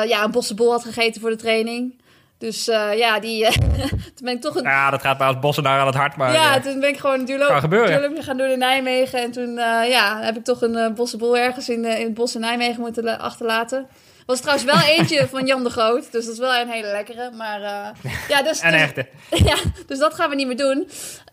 [0.05, 2.01] ja, een bossenbol had gegeten voor de training.
[2.37, 3.45] Dus ja, die,
[4.15, 4.63] toen ben ik toch een...
[4.63, 6.33] Ja, dat gaat bij als bossenaar aan het hart, maar...
[6.33, 9.21] Ja, toen ben ik gewoon een duurloopje gaan doen in Nijmegen.
[9.21, 9.53] En toen
[9.89, 13.87] ja, heb ik toch een bossenbol ergens in, in het bos in Nijmegen moeten achterlaten
[14.27, 16.11] was trouwens wel eentje van Jan de Groot.
[16.11, 17.31] Dus dat is wel een hele lekkere.
[17.37, 19.07] Maar uh, ja, dus, een dus, echte.
[19.49, 19.55] Ja,
[19.87, 20.77] dus dat gaan we niet meer doen.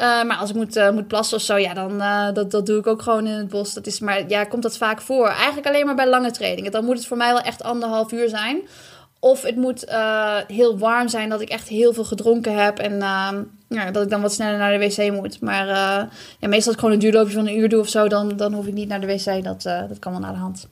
[0.00, 1.98] Uh, maar als ik moet, uh, moet plassen of zo, ja, dan
[2.34, 3.74] dat, dat doe ik ook gewoon in het bos.
[3.74, 5.28] Dat is, maar ja, komt dat vaak voor.
[5.28, 6.72] Eigenlijk alleen maar bij lange trainingen.
[6.72, 8.60] Dan moet het voor mij wel echt anderhalf uur zijn.
[9.20, 9.84] Of het moet
[10.46, 12.78] heel warm zijn, dat ik echt heel veel gedronken heb.
[12.78, 12.98] En
[13.68, 15.40] ja, dat ik dan wat sneller naar de wc moet.
[15.40, 16.08] Maar ja,
[16.40, 18.66] meestal als ik gewoon een duurloopje van een uur doe of zo, dan, dan hoef
[18.66, 19.44] ik niet naar de wc.
[19.44, 20.68] Dat, dat kan wel naar de hand.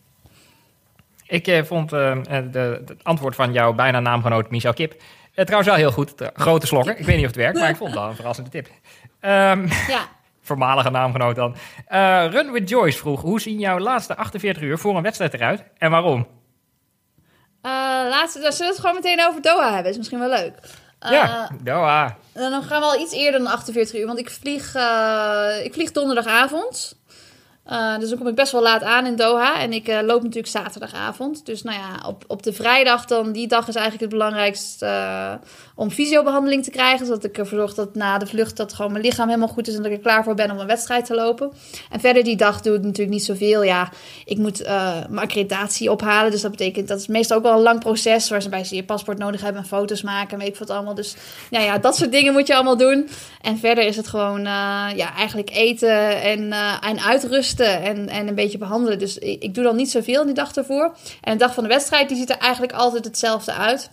[1.32, 2.16] Ik eh, vond uh,
[2.50, 5.02] de, het antwoord van jouw bijna naamgenoot Michel Kip
[5.34, 6.14] trouwens wel heel goed.
[6.34, 6.98] grote slokken.
[6.98, 8.66] Ik weet niet of het werkt, maar ik vond het wel een verrassende tip.
[8.66, 10.08] Um, ja.
[10.48, 11.56] Voormalige naamgenoot dan.
[12.30, 15.90] Run with Joyce vroeg, hoe zien jouw laatste 48 uur voor een wedstrijd eruit en
[15.90, 16.26] waarom?
[18.08, 19.90] laatste, dan zullen we het gewoon meteen over Doha hebben.
[19.90, 20.54] Is misschien wel leuk.
[20.98, 22.16] ja, Doha.
[22.32, 24.74] Dan gaan we al iets eerder dan 48 uur, want ik vlieg,
[25.64, 27.00] ik vlieg donderdagavond.
[27.70, 29.60] Uh, dus dan kom ik best wel laat aan in Doha.
[29.60, 31.46] En ik uh, loop natuurlijk zaterdagavond.
[31.46, 35.34] Dus nou ja, op, op de vrijdag dan, die dag is eigenlijk het belangrijkst uh,
[35.82, 37.06] om fysiobehandeling te krijgen.
[37.06, 39.74] Zodat ik ervoor zorg dat na de vlucht dat gewoon mijn lichaam helemaal goed is
[39.74, 41.52] en dat ik er klaar voor ben om een wedstrijd te lopen.
[41.90, 43.62] En verder die dag doe ik natuurlijk niet zoveel.
[43.62, 43.90] Ja,
[44.24, 44.64] ik moet
[45.08, 46.30] mijn accreditatie ophalen.
[46.30, 49.18] Dus dat betekent, dat is meestal ook wel een lang proces waarbij ze je paspoort
[49.18, 50.94] nodig hebben en foto's maken en weet ik wat allemaal.
[50.94, 51.16] Dus
[51.50, 53.08] nou ja, dat soort dingen moet je allemaal doen.
[53.40, 58.58] En verder is het gewoon ja, eigenlijk eten en, en uitrusten en, en een beetje
[58.58, 58.98] behandelen.
[58.98, 60.96] Dus ik, ik doe dan niet zoveel die dag ervoor.
[61.20, 63.90] En de dag van de wedstrijd, die ziet er eigenlijk altijd hetzelfde uit.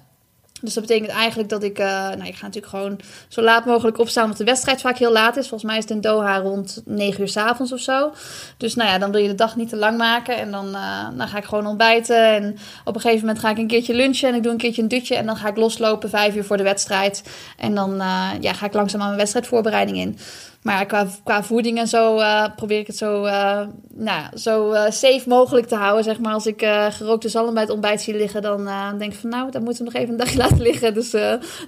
[0.61, 3.99] Dus dat betekent eigenlijk dat ik, uh, nou, ik ga natuurlijk gewoon zo laat mogelijk
[3.99, 5.47] opstaan, want de wedstrijd vaak heel laat is.
[5.47, 8.13] Volgens mij is het in Doha rond 9 uur s avonds of zo.
[8.57, 10.37] Dus nou ja, dan wil je de dag niet te lang maken.
[10.37, 12.25] En dan, uh, dan ga ik gewoon ontbijten.
[12.25, 14.81] En op een gegeven moment ga ik een keertje lunchen en ik doe een keertje
[14.81, 15.15] een dutje.
[15.15, 17.23] En dan ga ik loslopen, vijf uur voor de wedstrijd.
[17.57, 20.17] En dan uh, ja, ga ik langzaam aan mijn wedstrijdvoorbereiding in.
[20.61, 23.61] Maar qua, qua voeding en zo uh, probeer ik het zo, uh,
[23.93, 26.03] nou, zo uh, safe mogelijk te houden.
[26.03, 26.33] Zeg maar.
[26.33, 28.65] Als ik gerookte zalm bij het ontbijt zie liggen, dan
[28.97, 30.93] denk ik van nou, dan moeten we nog even een dagje laten liggen.
[30.93, 31.11] Dus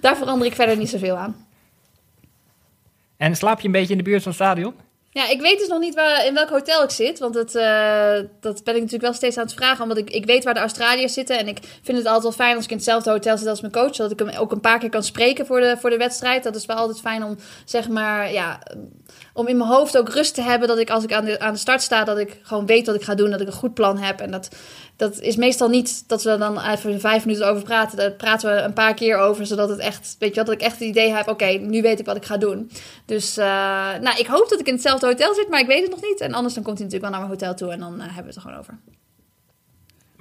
[0.01, 1.45] daar verander ik verder niet zoveel aan.
[3.17, 4.73] En slaap je een beetje in de buurt van het stadion?
[5.13, 7.19] Ja, ik weet dus nog niet waar, in welk hotel ik zit.
[7.19, 9.81] Want het, uh, dat ben ik natuurlijk wel steeds aan het vragen.
[9.81, 11.37] Omdat ik, ik weet waar de Australiërs zitten.
[11.39, 13.73] En ik vind het altijd wel fijn als ik in hetzelfde hotel zit als mijn
[13.73, 13.95] coach.
[13.95, 16.43] Zodat ik hem ook een paar keer kan spreken voor de, voor de wedstrijd.
[16.43, 18.59] Dat is wel altijd fijn om, zeg maar, ja,
[19.41, 20.67] om in mijn hoofd ook rust te hebben.
[20.67, 22.95] Dat ik als ik aan de, aan de start sta, dat ik gewoon weet wat
[22.95, 23.31] ik ga doen.
[23.31, 24.19] Dat ik een goed plan heb.
[24.19, 24.49] En dat,
[24.95, 27.97] dat is meestal niet dat we dan even vijf minuten over praten.
[27.97, 30.61] Daar praten we een paar keer over, zodat het echt, weet je wat, dat ik
[30.61, 32.71] echt het idee heb, oké, nu weet ik wat ik ga doen.
[33.05, 33.45] Dus, uh,
[34.01, 36.19] nou, ik hoop dat ik in hetzelfde hotel zit, maar ik weet het nog niet.
[36.19, 38.21] En anders dan komt hij natuurlijk wel naar mijn hotel toe en dan uh, hebben
[38.21, 38.79] we het er gewoon over.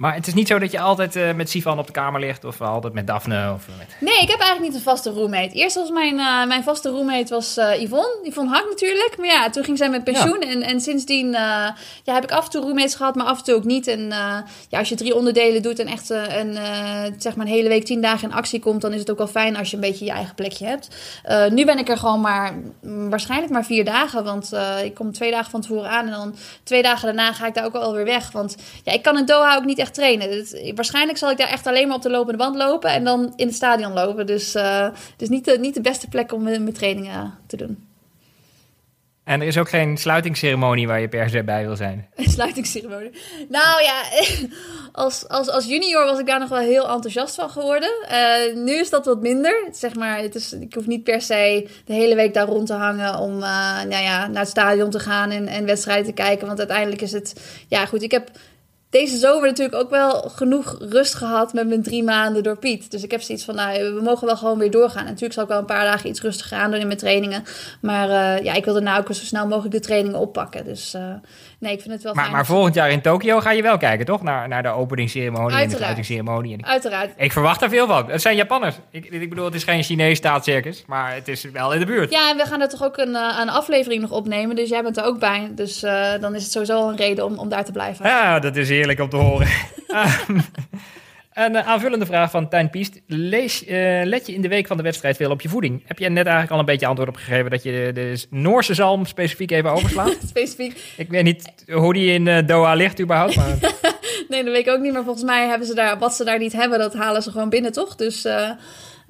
[0.01, 2.43] Maar het is niet zo dat je altijd uh, met Sivan op de kamer ligt
[2.43, 3.53] of altijd met Daphne?
[3.53, 3.87] Of met...
[3.99, 5.55] Nee, ik heb eigenlijk niet een vaste roommate.
[5.55, 8.19] Eerst was mijn, uh, mijn vaste roommate was uh, Yvonne.
[8.23, 9.15] Yvonne Hak natuurlijk.
[9.17, 10.37] Maar ja, toen ging zij met pensioen.
[10.39, 10.47] Ja.
[10.47, 13.55] En, en sindsdien ja, heb ik af en toe roommates gehad, maar af en toe
[13.55, 13.87] ook niet.
[13.87, 13.99] En
[14.69, 16.57] ja, als je drie onderdelen doet en echt een,
[17.17, 18.81] zeg maar een hele week, tien dagen in actie komt...
[18.81, 20.89] dan is het ook wel fijn als je een beetje je eigen plekje hebt.
[21.51, 24.23] nu ben ik er gewoon maar waarschijnlijk maar vier dagen.
[24.23, 24.51] Want
[24.83, 27.65] ik kom twee dagen van tevoren aan en dan twee dagen daarna ga ik daar
[27.65, 28.31] ook alweer weg.
[28.31, 30.29] Want ja, ik kan in Doha ook niet echt trainen.
[30.29, 33.33] Dus waarschijnlijk zal ik daar echt alleen maar op de lopende band lopen en dan
[33.35, 34.25] in het stadion lopen.
[34.25, 37.89] Dus uh, het is niet de, niet de beste plek om mijn trainingen te doen.
[39.23, 42.07] En er is ook geen sluitingsceremonie waar je per se bij wil zijn?
[42.15, 43.11] Een sluitingsceremonie?
[43.49, 44.03] Nou ja,
[45.03, 47.91] als, als, als junior was ik daar nog wel heel enthousiast van geworden.
[48.11, 49.67] Uh, nu is dat wat minder.
[49.71, 52.73] Zeg maar, het is, ik hoef niet per se de hele week daar rond te
[52.73, 56.47] hangen om uh, nou ja, naar het stadion te gaan en, en wedstrijden te kijken.
[56.47, 57.41] Want uiteindelijk is het...
[57.67, 58.29] Ja goed, ik heb
[58.91, 62.91] deze zomer natuurlijk ook wel genoeg rust gehad met mijn drie maanden door Piet.
[62.91, 65.05] Dus ik heb zoiets van, nou, we mogen wel gewoon weer doorgaan.
[65.05, 67.43] natuurlijk zal ik wel een paar dagen iets rustiger aan doen in mijn trainingen.
[67.81, 70.65] Maar uh, ja, ik wil daarna ook zo snel mogelijk de trainingen oppakken.
[70.65, 71.13] Dus uh,
[71.61, 72.35] nee, ik vind het wel maar, fijn.
[72.35, 74.21] Maar volgend jaar in Tokio ga je wel kijken, toch?
[74.21, 76.65] Naar, naar de openingsceremonie en de sluitingsceremonie.
[76.65, 77.11] Uiteraard.
[77.17, 78.09] Ik verwacht daar veel van.
[78.09, 78.75] Het zijn Japanners.
[78.91, 82.11] Ik, ik bedoel, het is geen Chinees staatscircus, maar het is wel in de buurt.
[82.11, 84.55] Ja, en we gaan er toch ook een, uh, een aflevering nog opnemen.
[84.55, 85.51] Dus jij bent er ook bij.
[85.55, 85.79] Dus
[86.19, 88.05] dan is het sowieso een reden om, om daar te blijven.
[88.05, 89.47] Ja, dat is heerlijk om te horen.
[91.33, 93.01] een aanvullende vraag van Tijn Piest.
[93.07, 95.83] Lees, uh, let je in de week van de wedstrijd veel op je voeding?
[95.85, 98.73] Heb je net eigenlijk al een beetje antwoord op gegeven dat je de, de Noorse
[98.73, 100.17] zalm specifiek even overslaat?
[100.27, 100.93] specifiek.
[100.97, 103.35] Ik weet niet hoe die in uh, Doha ligt überhaupt.
[103.35, 103.57] Maar...
[104.29, 104.93] nee, dat weet ik ook niet.
[104.93, 107.49] Maar volgens mij hebben ze daar, wat ze daar niet hebben, dat halen ze gewoon
[107.49, 107.95] binnen, toch?
[107.95, 108.25] Dus...
[108.25, 108.49] Uh...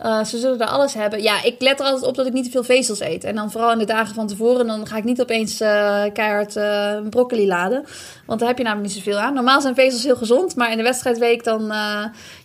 [0.05, 1.21] Uh, ze zullen er alles hebben.
[1.21, 3.23] Ja, ik let er altijd op dat ik niet te veel vezels eet.
[3.23, 6.55] En dan vooral in de dagen van tevoren, dan ga ik niet opeens uh, keihard
[6.55, 7.85] uh, broccoli laden.
[8.25, 9.33] Want daar heb je namelijk niet zoveel aan.
[9.33, 11.73] Normaal zijn vezels heel gezond, maar in de wedstrijdweek dan,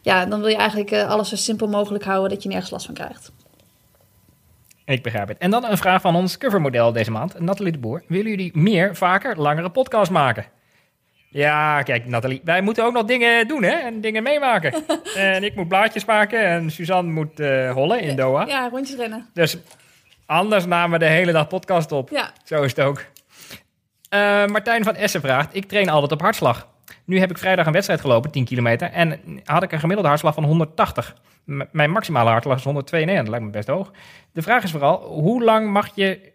[0.02, 2.94] ja, dan wil je eigenlijk alles zo simpel mogelijk houden dat je nergens last van
[2.94, 3.32] krijgt.
[4.84, 5.38] Ik begrijp het.
[5.38, 8.02] En dan een vraag van ons covermodel deze maand, Nathalie de Boer.
[8.08, 10.55] Willen jullie meer, vaker, langere podcasts maken?
[11.28, 13.70] Ja, kijk, Nathalie, wij moeten ook nog dingen doen, hè?
[13.70, 14.72] En dingen meemaken.
[15.14, 18.46] en ik moet blaadjes maken en Suzanne moet uh, hollen in Doha.
[18.46, 19.28] Ja, rondjes rennen.
[19.32, 19.58] Dus
[20.26, 22.10] anders namen we de hele dag podcast op.
[22.10, 22.30] Ja.
[22.44, 23.04] Zo is het ook.
[24.14, 26.68] Uh, Martijn van Essen vraagt, ik train altijd op hartslag.
[27.04, 30.34] Nu heb ik vrijdag een wedstrijd gelopen, 10 kilometer, en had ik een gemiddelde hartslag
[30.34, 31.16] van 180.
[31.44, 33.92] M mijn maximale hartslag is 192, dat lijkt me best hoog.
[34.32, 36.32] De vraag is vooral, hoe lang mag je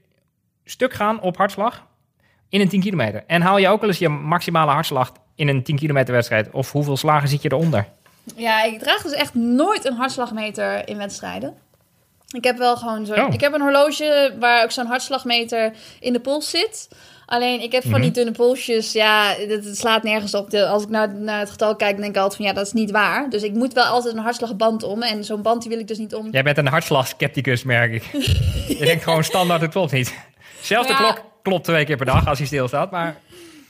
[0.64, 1.88] stuk gaan op hartslag
[2.52, 3.24] in een 10 kilometer.
[3.28, 6.50] En haal je ook wel eens je maximale hartslag in een 10 kilometer wedstrijd?
[6.52, 7.88] Of hoeveel slagen zit je eronder?
[8.36, 11.54] Ja, ik draag dus echt nooit een hartslagmeter in wedstrijden.
[12.32, 13.14] Ik heb wel gewoon zo.
[13.14, 13.34] Oh.
[13.34, 16.88] Ik heb een horloge waar ook zo'n hartslagmeter in de pols zit.
[17.26, 20.50] Alleen ik heb van die dunne polsjes, ja, het, het slaat nergens op.
[20.50, 22.74] De, als ik naar, naar het getal kijk, denk ik altijd van ja, dat is
[22.74, 23.30] niet waar.
[23.30, 25.02] Dus ik moet wel altijd een hartslagband om.
[25.02, 26.28] En zo'n band die wil ik dus niet om.
[26.32, 28.04] Jij bent een hartslagskepticus, merk ik.
[28.80, 30.14] je denkt gewoon standaard, het klopt niet.
[30.62, 30.98] Zelfde Ja.
[30.98, 33.20] klok klopt twee keer per dag als hij stilstaat, maar...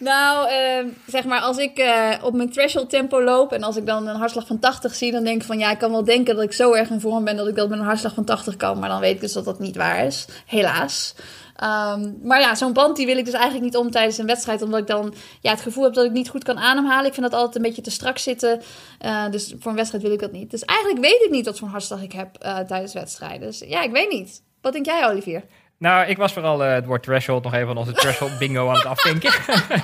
[0.02, 3.86] Nou, eh, zeg maar, als ik eh, op mijn threshold tempo loop en als ik
[3.86, 6.36] dan een hartslag van 80 zie, dan denk ik van ja, ik kan wel denken
[6.36, 8.56] dat ik zo erg in vorm ben dat ik dat met een hartslag van 80
[8.56, 8.80] kan.
[8.80, 11.16] Maar dan weet ik dus dat dat niet waar is, helaas.
[11.56, 14.62] Ehm, maar ja, zo'n band die wil ik dus eigenlijk niet om tijdens een wedstrijd,
[14.62, 17.06] omdat ik dan ja, het gevoel heb dat ik niet goed kan ademhalen.
[17.06, 18.62] Ik vind dat altijd een beetje te strak zitten.
[19.00, 20.52] Eh, dus voor een wedstrijd wil ik dat niet.
[20.52, 23.42] Dus eigenlijk weet ik niet wat voor hartslag ik heb eh, tijdens wedstrijden.
[23.48, 24.42] Dus ja, ik weet niet.
[24.62, 25.44] Wat denk jij, Olivier?
[25.82, 28.76] Nou, ik was vooral uh, het woord threshold nog even van onze threshold bingo aan
[28.76, 29.32] het afvinken.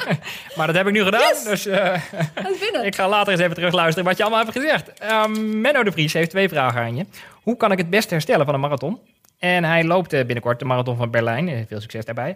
[0.57, 1.21] maar dat heb ik nu gedaan.
[1.21, 1.43] Yes!
[1.43, 4.91] Dus uh, ik ga later eens even terug luisteren wat je allemaal hebt gezegd.
[5.11, 7.05] Um, Menno de Vries heeft twee vragen aan je.
[7.43, 8.99] Hoe kan ik het best herstellen van een marathon?
[9.39, 11.65] En hij loopt uh, binnenkort de marathon van Berlijn.
[11.67, 12.35] veel succes daarbij.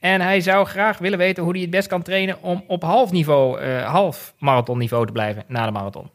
[0.00, 3.10] En hij zou graag willen weten hoe hij het best kan trainen om op half
[3.10, 6.10] niveau, half marathonniveau te blijven na de marathon.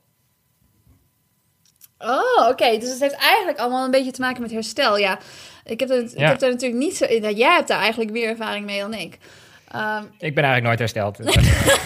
[2.00, 2.78] Oh, oké.
[2.78, 4.98] Dus het heeft eigenlijk allemaal een beetje te maken met herstel.
[4.98, 5.20] Ja,
[5.66, 7.06] ik heb er, ik heb er natuurlijk niet zo...
[7.06, 9.18] Jij hebt daar eigenlijk meer ervaring mee dan ik.
[9.76, 11.20] Um, ik ben eigenlijk nooit hersteld.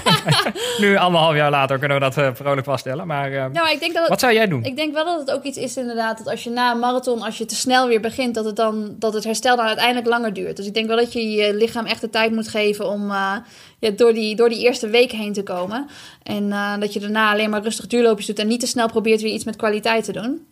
[0.84, 3.08] nu, anderhalf jaar later, kunnen we dat uh, vrolijk vaststellen.
[3.08, 4.64] Maar, uh, nou, ik denk dat het, wat zou jij doen?
[4.64, 6.18] Ik denk wel dat het ook iets is inderdaad...
[6.18, 8.36] dat als je na een marathon, als je te snel weer begint...
[8.36, 10.58] dat het, dan, dat het herstel dan uiteindelijk langer duurt.
[10.58, 12.90] Dus ik denk wel dat je je lichaam echt de tijd moet geven...
[12.90, 13.36] om uh,
[13.80, 15.88] ja, door, die, door die eerste week heen te komen.
[16.24, 18.40] En dat je daarna alleen maar rustig duurloopjes doet...
[18.40, 20.46] en niet te snel probeert weer iets met kwaliteit te doen.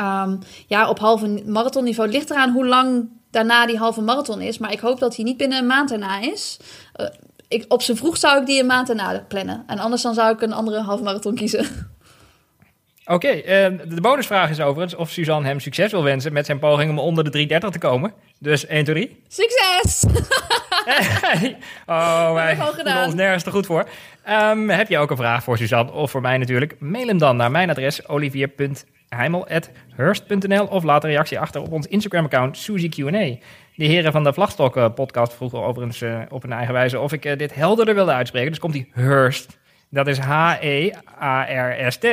[0.00, 4.58] Um, ja, op halve marathonniveau ligt eraan hoe lang daarna die halve marathon is.
[4.58, 6.56] Maar ik hoop dat hij niet binnen een maand daarna is.
[6.96, 7.06] Uh,
[7.48, 9.64] ik, op zijn vroeg zou ik die een maand daarna plannen.
[9.66, 11.66] En anders dan zou ik een andere halve marathon kiezen.
[13.08, 16.58] Oké, okay, uh, de bonusvraag is overigens of Suzanne hem succes wil wensen met zijn
[16.58, 18.12] poging om onder de 330 te komen.
[18.38, 19.22] Dus 1, 2, 3.
[19.28, 20.04] Succes!
[21.86, 23.88] oh, wij voelen ons nergens te goed voor.
[24.28, 26.76] Um, heb je ook een vraag voor Suzanne of voor mij natuurlijk?
[26.78, 28.06] Mail hem dan naar mijn adres
[29.98, 33.36] olivier.heimel.hurst.nl of laat een reactie achter op ons Instagram-account Suzy Q&A.
[33.74, 37.24] De heren van de Vlagstok podcast vroegen overigens uh, op een eigen wijze of ik
[37.24, 38.50] uh, dit helderder wilde uitspreken.
[38.50, 39.58] Dus komt die Hurst.
[39.90, 42.04] Dat is H-E-A-R-S-T.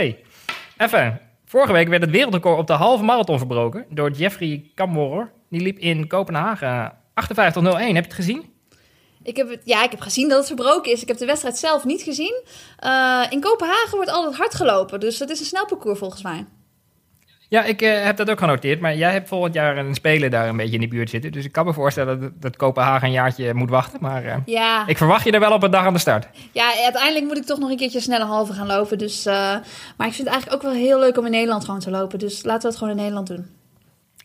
[0.78, 5.32] Even, vorige week werd het wereldrecord op de halve marathon verbroken door Jeffrey Kammerer.
[5.50, 6.98] Die liep in Kopenhagen 58.01.
[7.14, 8.52] Heb je het gezien?
[9.24, 11.02] Ik heb ja, ik heb gezien dat het verbroken is.
[11.02, 12.44] Ik heb de wedstrijd zelf niet gezien.
[12.86, 15.00] Uh, in Kopenhagen wordt altijd hard gelopen.
[15.00, 16.46] Dus het is een snel parcours volgens mij.
[17.54, 18.80] Ja, ik uh, heb dat ook genoteerd.
[18.80, 21.32] Maar jij hebt volgend jaar een speler daar een beetje in de buurt zitten.
[21.32, 24.00] Dus ik kan me voorstellen dat, dat Kopenhagen een jaartje moet wachten.
[24.02, 24.88] Maar uh, ja.
[24.88, 26.28] ik verwacht je er wel op een dag aan de start.
[26.52, 28.98] Ja, uiteindelijk moet ik toch nog een keertje snelle halve gaan lopen.
[28.98, 31.90] Dus, maar ik vind het eigenlijk ook wel heel leuk om in Nederland gewoon te
[31.90, 32.20] lopen.
[32.20, 33.46] Dus laten we het gewoon in Nederland doen.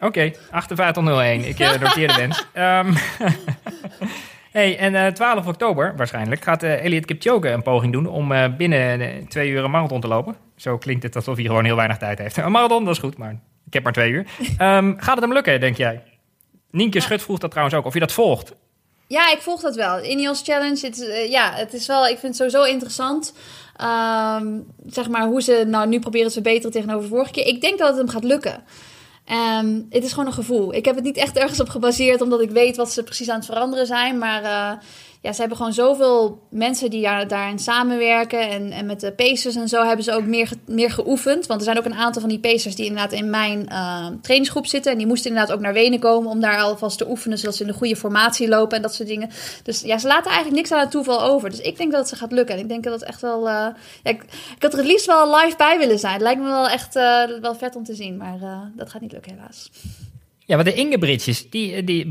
[0.00, 1.46] Oké, okay, 58.01.
[1.46, 2.46] Ik noteer de wens.
[2.54, 2.94] Um,
[4.50, 8.56] Hey, en uh, 12 oktober waarschijnlijk gaat uh, Elliot Kipchoge een poging doen om uh,
[8.56, 10.36] binnen twee uur een marathon te lopen.
[10.56, 12.36] Zo klinkt het alsof hij gewoon heel weinig tijd heeft.
[12.36, 13.30] Een marathon, dat is goed, maar
[13.66, 14.26] ik heb maar twee uur.
[14.60, 16.02] Um, gaat het hem lukken, denk jij?
[16.70, 18.54] Nienke Schut vroeg dat trouwens ook, of je dat volgt.
[19.06, 20.04] Ja, ik volg dat wel.
[20.04, 23.34] Ineos Challenge, het, ja, het is wel, ik vind het sowieso interessant.
[23.80, 27.46] Um, zeg maar hoe ze nou nu proberen te verbeteren tegenover de vorige keer.
[27.46, 28.62] Ik denk dat het hem gaat lukken.
[29.30, 30.74] Um, het is gewoon een gevoel.
[30.74, 33.36] Ik heb het niet echt ergens op gebaseerd, omdat ik weet wat ze precies aan
[33.36, 34.18] het veranderen zijn.
[34.18, 34.72] Maar uh,
[35.20, 38.48] ja, ze hebben gewoon zoveel mensen die daar, daarin samenwerken.
[38.48, 41.46] En, en met de pacers en zo hebben ze ook meer, meer geoefend.
[41.46, 44.66] Want er zijn ook een aantal van die pacers die inderdaad in mijn uh, trainingsgroep
[44.66, 44.92] zitten.
[44.92, 47.38] En die moesten inderdaad ook naar Wenen komen om daar alvast te oefenen.
[47.38, 49.30] Zodat ze in de goede formatie lopen en dat soort dingen.
[49.62, 51.50] Dus ja, ze laten eigenlijk niks aan het toeval over.
[51.50, 52.54] Dus ik denk dat ze gaat lukken.
[52.54, 53.38] En ik denk dat het echt wel...
[53.38, 53.66] Uh,
[54.02, 54.24] ja, ik,
[54.58, 56.12] had er het liefst wel live bij willen zijn.
[56.12, 58.16] Het lijkt me wel echt uh, wel vet om te zien.
[58.16, 58.38] Maar
[58.76, 59.70] dat gaat niet lukken helaas.
[60.48, 62.08] Ja, maar de Ingebritjes, die, die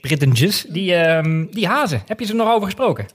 [0.00, 3.06] Brittentjes, die, um, die hazen, heb je ze nog over gesproken?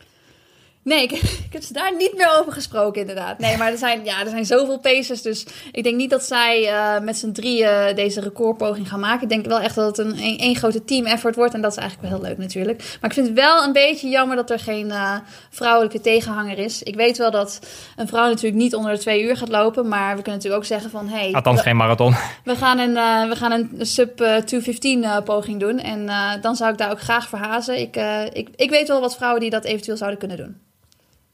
[0.88, 1.12] Nee, ik,
[1.48, 3.40] ik, heb ze daar niet meer over gesproken, inderdaad.
[3.40, 5.22] Nee, maar er zijn, ja, er zijn zoveel pacers.
[5.22, 9.24] Dus ik denk niet dat zij uh, met z'n drieën deze recordpoging gaan maken.
[9.24, 11.54] Ik denk wel echt dat het een één grote team effort wordt.
[11.54, 12.78] En dat is eigenlijk wel heel leuk natuurlijk.
[12.78, 15.16] Maar ik vind het wel een beetje jammer dat er geen uh,
[15.50, 16.84] vrouwelijke tegenhanger is.
[16.84, 17.60] Ik weet wel dat
[17.96, 19.88] een vrouw natuurlijk niet onder de twee uur gaat lopen.
[19.88, 21.08] Maar we kunnen natuurlijk ook zeggen van...
[21.08, 22.16] Hey, Althans, we, geen marathon.
[22.44, 25.80] We gaan een, uh, we gaan een sub 215 poging doen.
[25.80, 26.06] En
[26.42, 27.80] dan zou ik daar ook graag voor hazen.
[27.80, 27.96] Ik,
[28.34, 30.66] ik, ik weet wel wat vrouwen die dat eventueel zouden kunnen doen.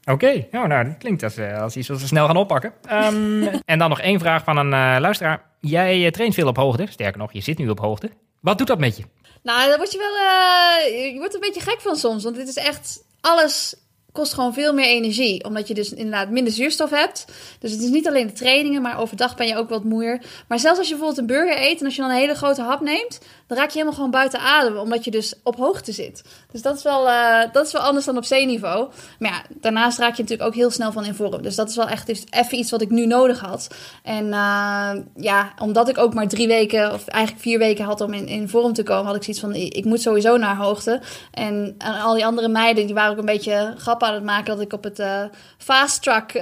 [0.04, 0.48] Oké, okay.
[0.50, 2.72] nou, nou, dat klinkt als, als iets wat we snel gaan oppakken.
[2.92, 5.42] Um, en dan nog één vraag van een uh, luisteraar.
[5.60, 8.10] Jij uh, traint veel op hoogte, sterker nog, je zit nu op hoogte.
[8.40, 9.04] Wat doet dat met je?
[9.42, 12.48] Nou, daar word je wel, uh, je wordt een beetje gek van soms, want dit
[12.48, 13.74] is echt alles
[14.14, 15.44] kost gewoon veel meer energie.
[15.44, 17.24] Omdat je dus inderdaad minder zuurstof hebt.
[17.58, 20.22] Dus het is niet alleen de trainingen, maar overdag ben je ook wat moeier.
[20.48, 22.62] Maar zelfs als je bijvoorbeeld een burger eet en als je dan een hele grote
[22.62, 24.76] hap neemt, dan raak je helemaal gewoon buiten adem.
[24.76, 26.22] Omdat je dus op hoogte zit.
[26.52, 28.88] Dus dat is wel, uh, dat is wel anders dan op zeeniveau.
[29.18, 31.42] Maar ja, daarnaast raak je natuurlijk ook heel snel van in vorm.
[31.42, 33.68] Dus dat is wel echt even iets wat ik nu nodig had.
[34.02, 38.12] En uh, ja, omdat ik ook maar drie weken, of eigenlijk vier weken had om
[38.12, 41.00] in, in vorm te komen, had ik zoiets van, ik moet sowieso naar hoogte.
[41.30, 44.60] En, al die andere meiden, die waren ook een beetje grappig aan het maken dat
[44.60, 45.22] ik op het uh,
[45.58, 46.32] fast track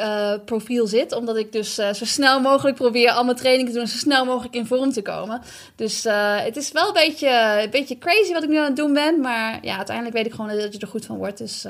[0.44, 1.12] profiel zit.
[1.12, 3.88] Omdat ik dus zo snel mogelijk probeer al mijn trainingen te doen.
[3.88, 5.40] Zo snel mogelijk in vorm te komen.
[5.76, 6.04] Dus
[6.44, 9.20] het is wel een beetje, een beetje crazy wat ik nu aan het doen ben.
[9.20, 11.38] Maar ja, uiteindelijk weet ik gewoon dat je er goed van wordt.
[11.38, 11.62] Dus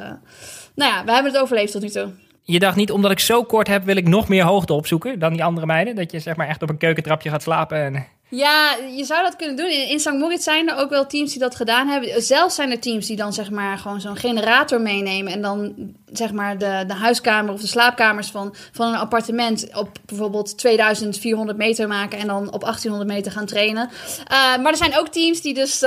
[0.75, 2.11] nou ja, we hebben het overleefd tot nu toe.
[2.43, 5.33] Je dacht niet, omdat ik zo kort heb, wil ik nog meer hoogte opzoeken dan
[5.33, 5.95] die andere meiden?
[5.95, 9.37] Dat je zeg maar echt op een keukentrapje gaat slapen en Ja, je zou dat
[9.37, 9.69] kunnen doen.
[9.69, 10.13] In, St.
[10.13, 12.23] Moritz zijn er ook wel teams die dat gedaan hebben.
[12.23, 15.33] Zelfs zijn er teams die dan zeg maar gewoon zo'n generator meenemen.
[15.33, 15.75] En dan
[16.13, 21.59] zeg maar de, de huiskamer of de slaapkamers van, van een appartement op bijvoorbeeld 2400
[21.59, 22.19] meter maken.
[22.19, 23.89] En dan op 1800 meter gaan trainen.
[23.91, 25.85] Uh, maar er zijn ook teams die dus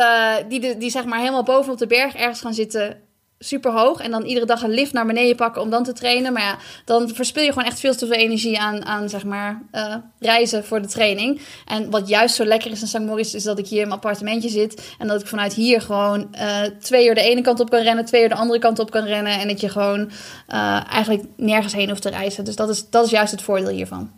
[0.47, 2.97] die, die, die zeg maar helemaal bovenop de berg ergens gaan zitten
[3.39, 3.99] super hoog.
[3.99, 6.33] En dan iedere dag een lift naar beneden pakken om dan te trainen.
[6.33, 9.61] Maar ja, dan verspil je gewoon echt veel te veel energie aan, aan zeg maar,
[9.71, 11.41] uh, reizen voor de training.
[11.65, 12.99] En wat juist zo lekker is in St.
[12.99, 14.95] Moritz, is dat ik hier in mijn appartementje zit.
[14.99, 18.05] En dat ik vanuit hier gewoon uh, twee uur de ene kant op kan rennen,
[18.05, 19.39] twee uur de andere kant op kan rennen.
[19.39, 20.11] En dat je gewoon
[20.49, 22.45] uh, eigenlijk nergens heen hoeft te reizen.
[22.45, 24.11] Dus dat is, dat is juist het voordeel hiervan.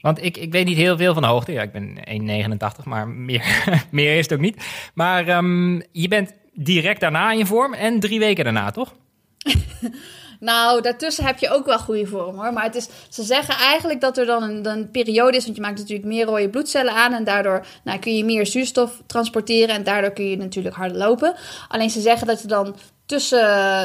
[0.00, 1.52] Want ik, ik weet niet heel veel van de hoogte.
[1.52, 4.64] Ja, ik ben 1,89, maar meer, meer is het ook niet.
[4.94, 8.94] Maar um, je bent direct daarna in vorm en drie weken daarna, toch?
[10.40, 12.52] nou, daartussen heb je ook wel goede vorm hoor.
[12.52, 15.44] Maar het is, ze zeggen eigenlijk dat er dan een, periode is.
[15.44, 17.12] Want je maakt natuurlijk meer rode bloedcellen aan.
[17.12, 19.74] En daardoor nou, kun je meer zuurstof transporteren.
[19.74, 21.34] En daardoor kun je natuurlijk harder lopen.
[21.68, 23.38] Alleen ze zeggen dat je dan tussen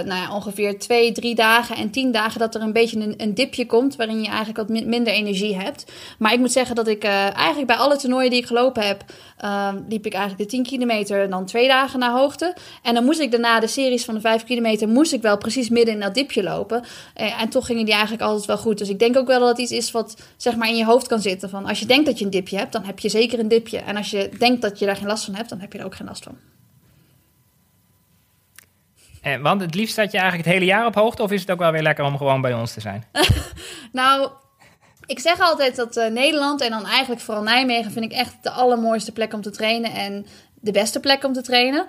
[0.08, 3.34] nou ja, ongeveer twee, drie dagen en tien dagen dat er een beetje een, een
[3.34, 5.92] dipje komt waarin je eigenlijk wat min, minder energie hebt.
[6.20, 9.04] Maar ik moet zeggen dat ik uh, eigenlijk bij alle toernooien die ik gelopen heb,
[9.44, 12.56] uh, liep ik eigenlijk de 10 kilometer dan twee dagen naar hoogte.
[12.84, 15.70] En dan moest ik daarna de series van de 5 kilometer, moest ik wel precies
[15.70, 16.84] midden in dat dipje lopen.
[17.22, 18.78] Uh, en toch gingen die eigenlijk altijd wel goed.
[18.78, 21.08] Dus ik denk ook wel dat het iets is wat zeg maar in je hoofd
[21.08, 21.50] kan zitten.
[21.50, 23.78] Van als je denkt dat je een dipje hebt, dan heb je zeker een dipje.
[23.78, 25.86] En als je denkt dat je daar geen last van hebt, dan heb je er
[25.86, 26.38] ook geen last van.
[29.22, 31.42] En, Eh, want het liefst staat je eigenlijk het hele jaar op hoogte, of is
[31.42, 33.04] het ook wel weer lekker om gewoon bij ons te zijn?
[33.92, 34.30] nou,
[35.06, 38.50] ik zeg altijd dat uh, Nederland en dan eigenlijk vooral Nijmegen vind ik echt de
[38.50, 41.86] allermooiste plek om te trainen en de beste plek om te trainen.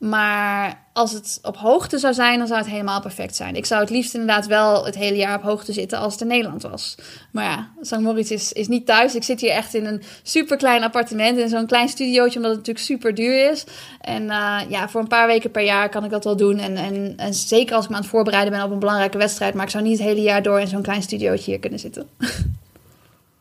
[0.00, 3.56] Maar als het op hoogte zou zijn, dan zou het helemaal perfect zijn.
[3.56, 6.28] Ik zou het liefst inderdaad wel het hele jaar op hoogte zitten als het in
[6.28, 6.94] Nederland was.
[7.32, 7.98] Maar ja, St.
[7.98, 9.14] Moritz is, is niet thuis.
[9.14, 12.66] Ik zit hier echt in een super klein appartement, in zo'n klein studiootje, omdat het
[12.66, 13.64] natuurlijk super duur is.
[14.00, 16.58] En uh, ja, voor een paar weken per jaar kan ik dat wel doen.
[16.58, 19.54] En, en, en zeker als ik me aan het voorbereiden ben op een belangrijke wedstrijd.
[19.54, 22.08] Maar ik zou niet het hele jaar door in zo'n klein studiootje hier kunnen zitten.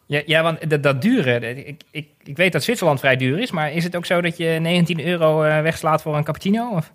[0.10, 1.04] Ja, ja want dat, dat.
[1.04, 4.38] Ik, ik, ik weet dat Zwitserland vrij duur is, maar is het ook zo dat
[4.38, 6.70] je 19 euro uh, wegslaat voor een cappuccino?
[6.70, 6.92] Of?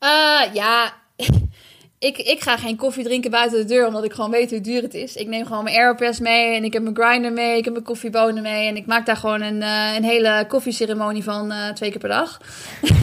[0.00, 0.92] Uh, ja,
[2.08, 4.82] ik, ik ga geen koffie drinken buiten de deur, omdat ik gewoon weet hoe duur
[4.82, 5.14] het is.
[5.16, 7.84] Ik neem gewoon mijn Aeropress mee en ik heb mijn grinder mee, ik heb mijn
[7.84, 8.68] koffiebonen mee.
[8.68, 12.40] En ik maak daar gewoon een, uh, een hele koffieceremonie van twee keer per dag.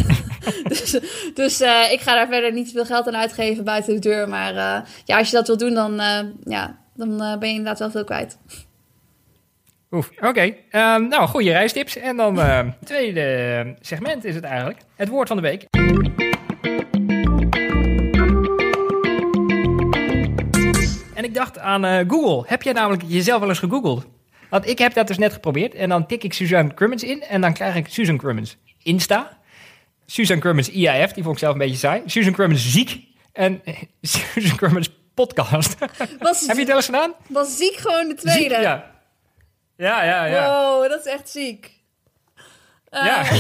[0.67, 0.99] dus
[1.33, 4.29] dus ik ga daar verder niet veel geld aan uitgeven buiten de deur.
[4.29, 4.53] Maar
[5.05, 6.01] ja, als je dat wil doen, dan,
[6.43, 8.37] ja, dan uh, ben je inderdaad wel veel kwijt.
[9.91, 10.41] Oef, oké.
[10.41, 11.97] Um, nou, goede reistips.
[11.97, 14.79] En dan het tweede segment is het eigenlijk.
[14.95, 15.65] Het woord van de week.
[21.13, 22.43] En ik dacht aan uh, Google.
[22.47, 24.05] Heb jij namelijk jezelf wel eens gegoogeld?
[24.49, 25.75] Want ik heb dat dus net geprobeerd.
[25.75, 27.21] En dan tik ik Suzanne Crummins in.
[27.21, 29.37] En dan krijg ik Susan Crummins Insta.
[30.05, 32.01] Susan Crummins IAF, die vond ik zelf een beetje saai.
[32.05, 33.03] Susan Crummins ziek.
[33.31, 33.61] En
[34.01, 35.75] Susan Crummins podcast.
[36.19, 37.13] Was, Heb je het wel eens gedaan?
[37.27, 38.55] Was ziek gewoon de tweede?
[38.55, 38.91] Ziek, ja.
[39.77, 40.47] Ja, ja, ja.
[40.47, 41.71] Wow, dat is echt ziek.
[42.91, 43.23] Uh, ja.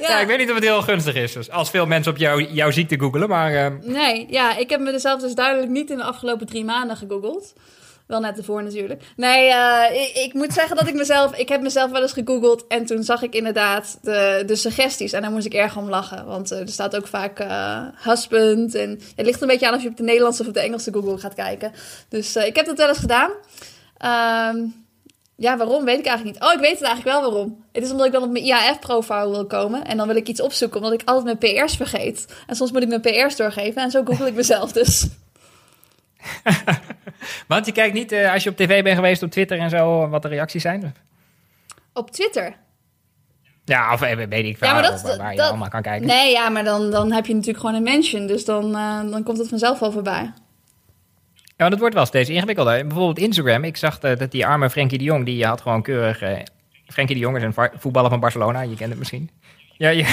[0.00, 0.08] ja.
[0.08, 0.20] ja.
[0.20, 1.32] ik weet niet of het heel gunstig is.
[1.32, 3.52] Dus als veel mensen op jou, jouw ziekte googelen, maar...
[3.52, 3.66] Uh...
[3.80, 7.52] Nee, ja, ik heb mezelf dus duidelijk niet in de afgelopen drie maanden gegoogeld.
[8.06, 9.02] Wel net ervoor natuurlijk.
[9.16, 11.36] Nee, uh, ik, moet zeggen dat ik mezelf...
[11.36, 15.12] Ik heb mezelf wel eens gegoogeld en toen zag ik inderdaad de, de suggesties.
[15.12, 16.26] En daar moest ik erg om lachen.
[16.26, 18.74] Want uh, er staat ook vaak uh, husband.
[18.74, 20.92] En het ligt een beetje aan of je op de Nederlandse of op de Engelse
[20.92, 21.72] Google gaat kijken.
[22.08, 23.30] Dus ik heb dat wel eens gedaan.
[24.54, 24.84] Um,
[25.36, 26.48] ja, waarom weet ik eigenlijk niet.
[26.48, 27.64] Oh, ik weet het eigenlijk wel waarom.
[27.72, 29.84] Het is omdat ik dan op mijn IAF-profile wil komen.
[29.84, 32.26] En dan wil ik iets opzoeken, omdat ik altijd mijn PR's vergeet.
[32.46, 33.82] En soms moet ik mijn PR's doorgeven.
[33.82, 35.06] En zo google ik mezelf dus.
[37.48, 40.08] Want je kijkt niet, uh, als je op tv bent geweest, op Twitter en zo,
[40.08, 40.94] wat de reacties zijn?
[41.92, 42.56] Op Twitter?
[43.64, 46.06] Ja, of weet ik veel, ja, dat, waar, waar je dat, allemaal kan kijken.
[46.06, 48.26] Nee, ja, maar dan, dan heb je natuurlijk gewoon een mention.
[48.26, 50.32] Dus dan, uh, dan komt het vanzelf wel voorbij.
[51.56, 52.86] Ja, dat wordt wel steeds ingewikkelder.
[52.86, 53.64] Bijvoorbeeld Instagram.
[53.64, 56.22] Ik zag dat die arme Frenkie de Jong, die had gewoon keurig...
[56.22, 56.38] Uh,
[56.86, 59.30] Frenkie de Jong is een voetballer van Barcelona, je kent het misschien.
[59.76, 60.06] Ja, ja.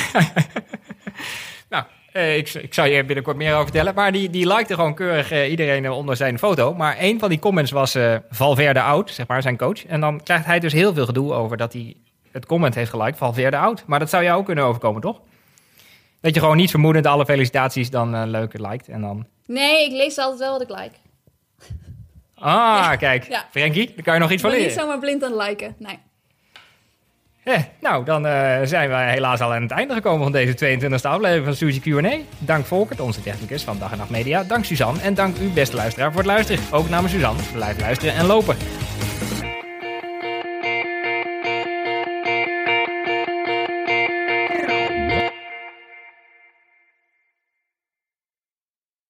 [1.70, 3.94] nou, uh, ik, ik zal je binnenkort meer over vertellen.
[3.96, 6.74] Maar die, die likte gewoon keurig uh, iedereen onder zijn foto.
[6.74, 7.98] Maar een van die comments was
[8.30, 9.86] Valverde oud, zeg maar, zijn coach.
[9.86, 11.96] En dan krijgt hij dus heel veel gedoe over dat hij
[12.32, 13.84] het comment heeft geliked, Valverde oud.
[13.88, 15.22] Maar dat zou jou ook kunnen overkomen, toch?
[16.22, 19.26] Dat je gewoon niet vermoedend alle felicitaties dan leuker liked en dan...
[19.46, 20.96] Nee, ik lees altijd wel wat ik like.
[22.36, 22.52] Ah,
[22.84, 22.96] ja.
[22.96, 23.28] kijk.
[23.28, 23.46] Ja.
[23.52, 24.66] Frenkie, daar kan je nog iets van leren.
[24.66, 26.00] niet zomaar blind aan liken, nee.
[27.44, 31.02] Eh, nou, dan uh, zijn we helaas al aan het einde gekomen van deze 22e
[31.02, 32.18] aflevering van Suzy Q&A.
[32.38, 34.44] Dank Volkert, onze technicus van Dag en Nacht Media.
[34.44, 36.64] Dank Suzanne en dank u, beste luisteraar, voor het luisteren.
[36.72, 38.56] Ook namens Suzanne, blijf luisteren en lopen.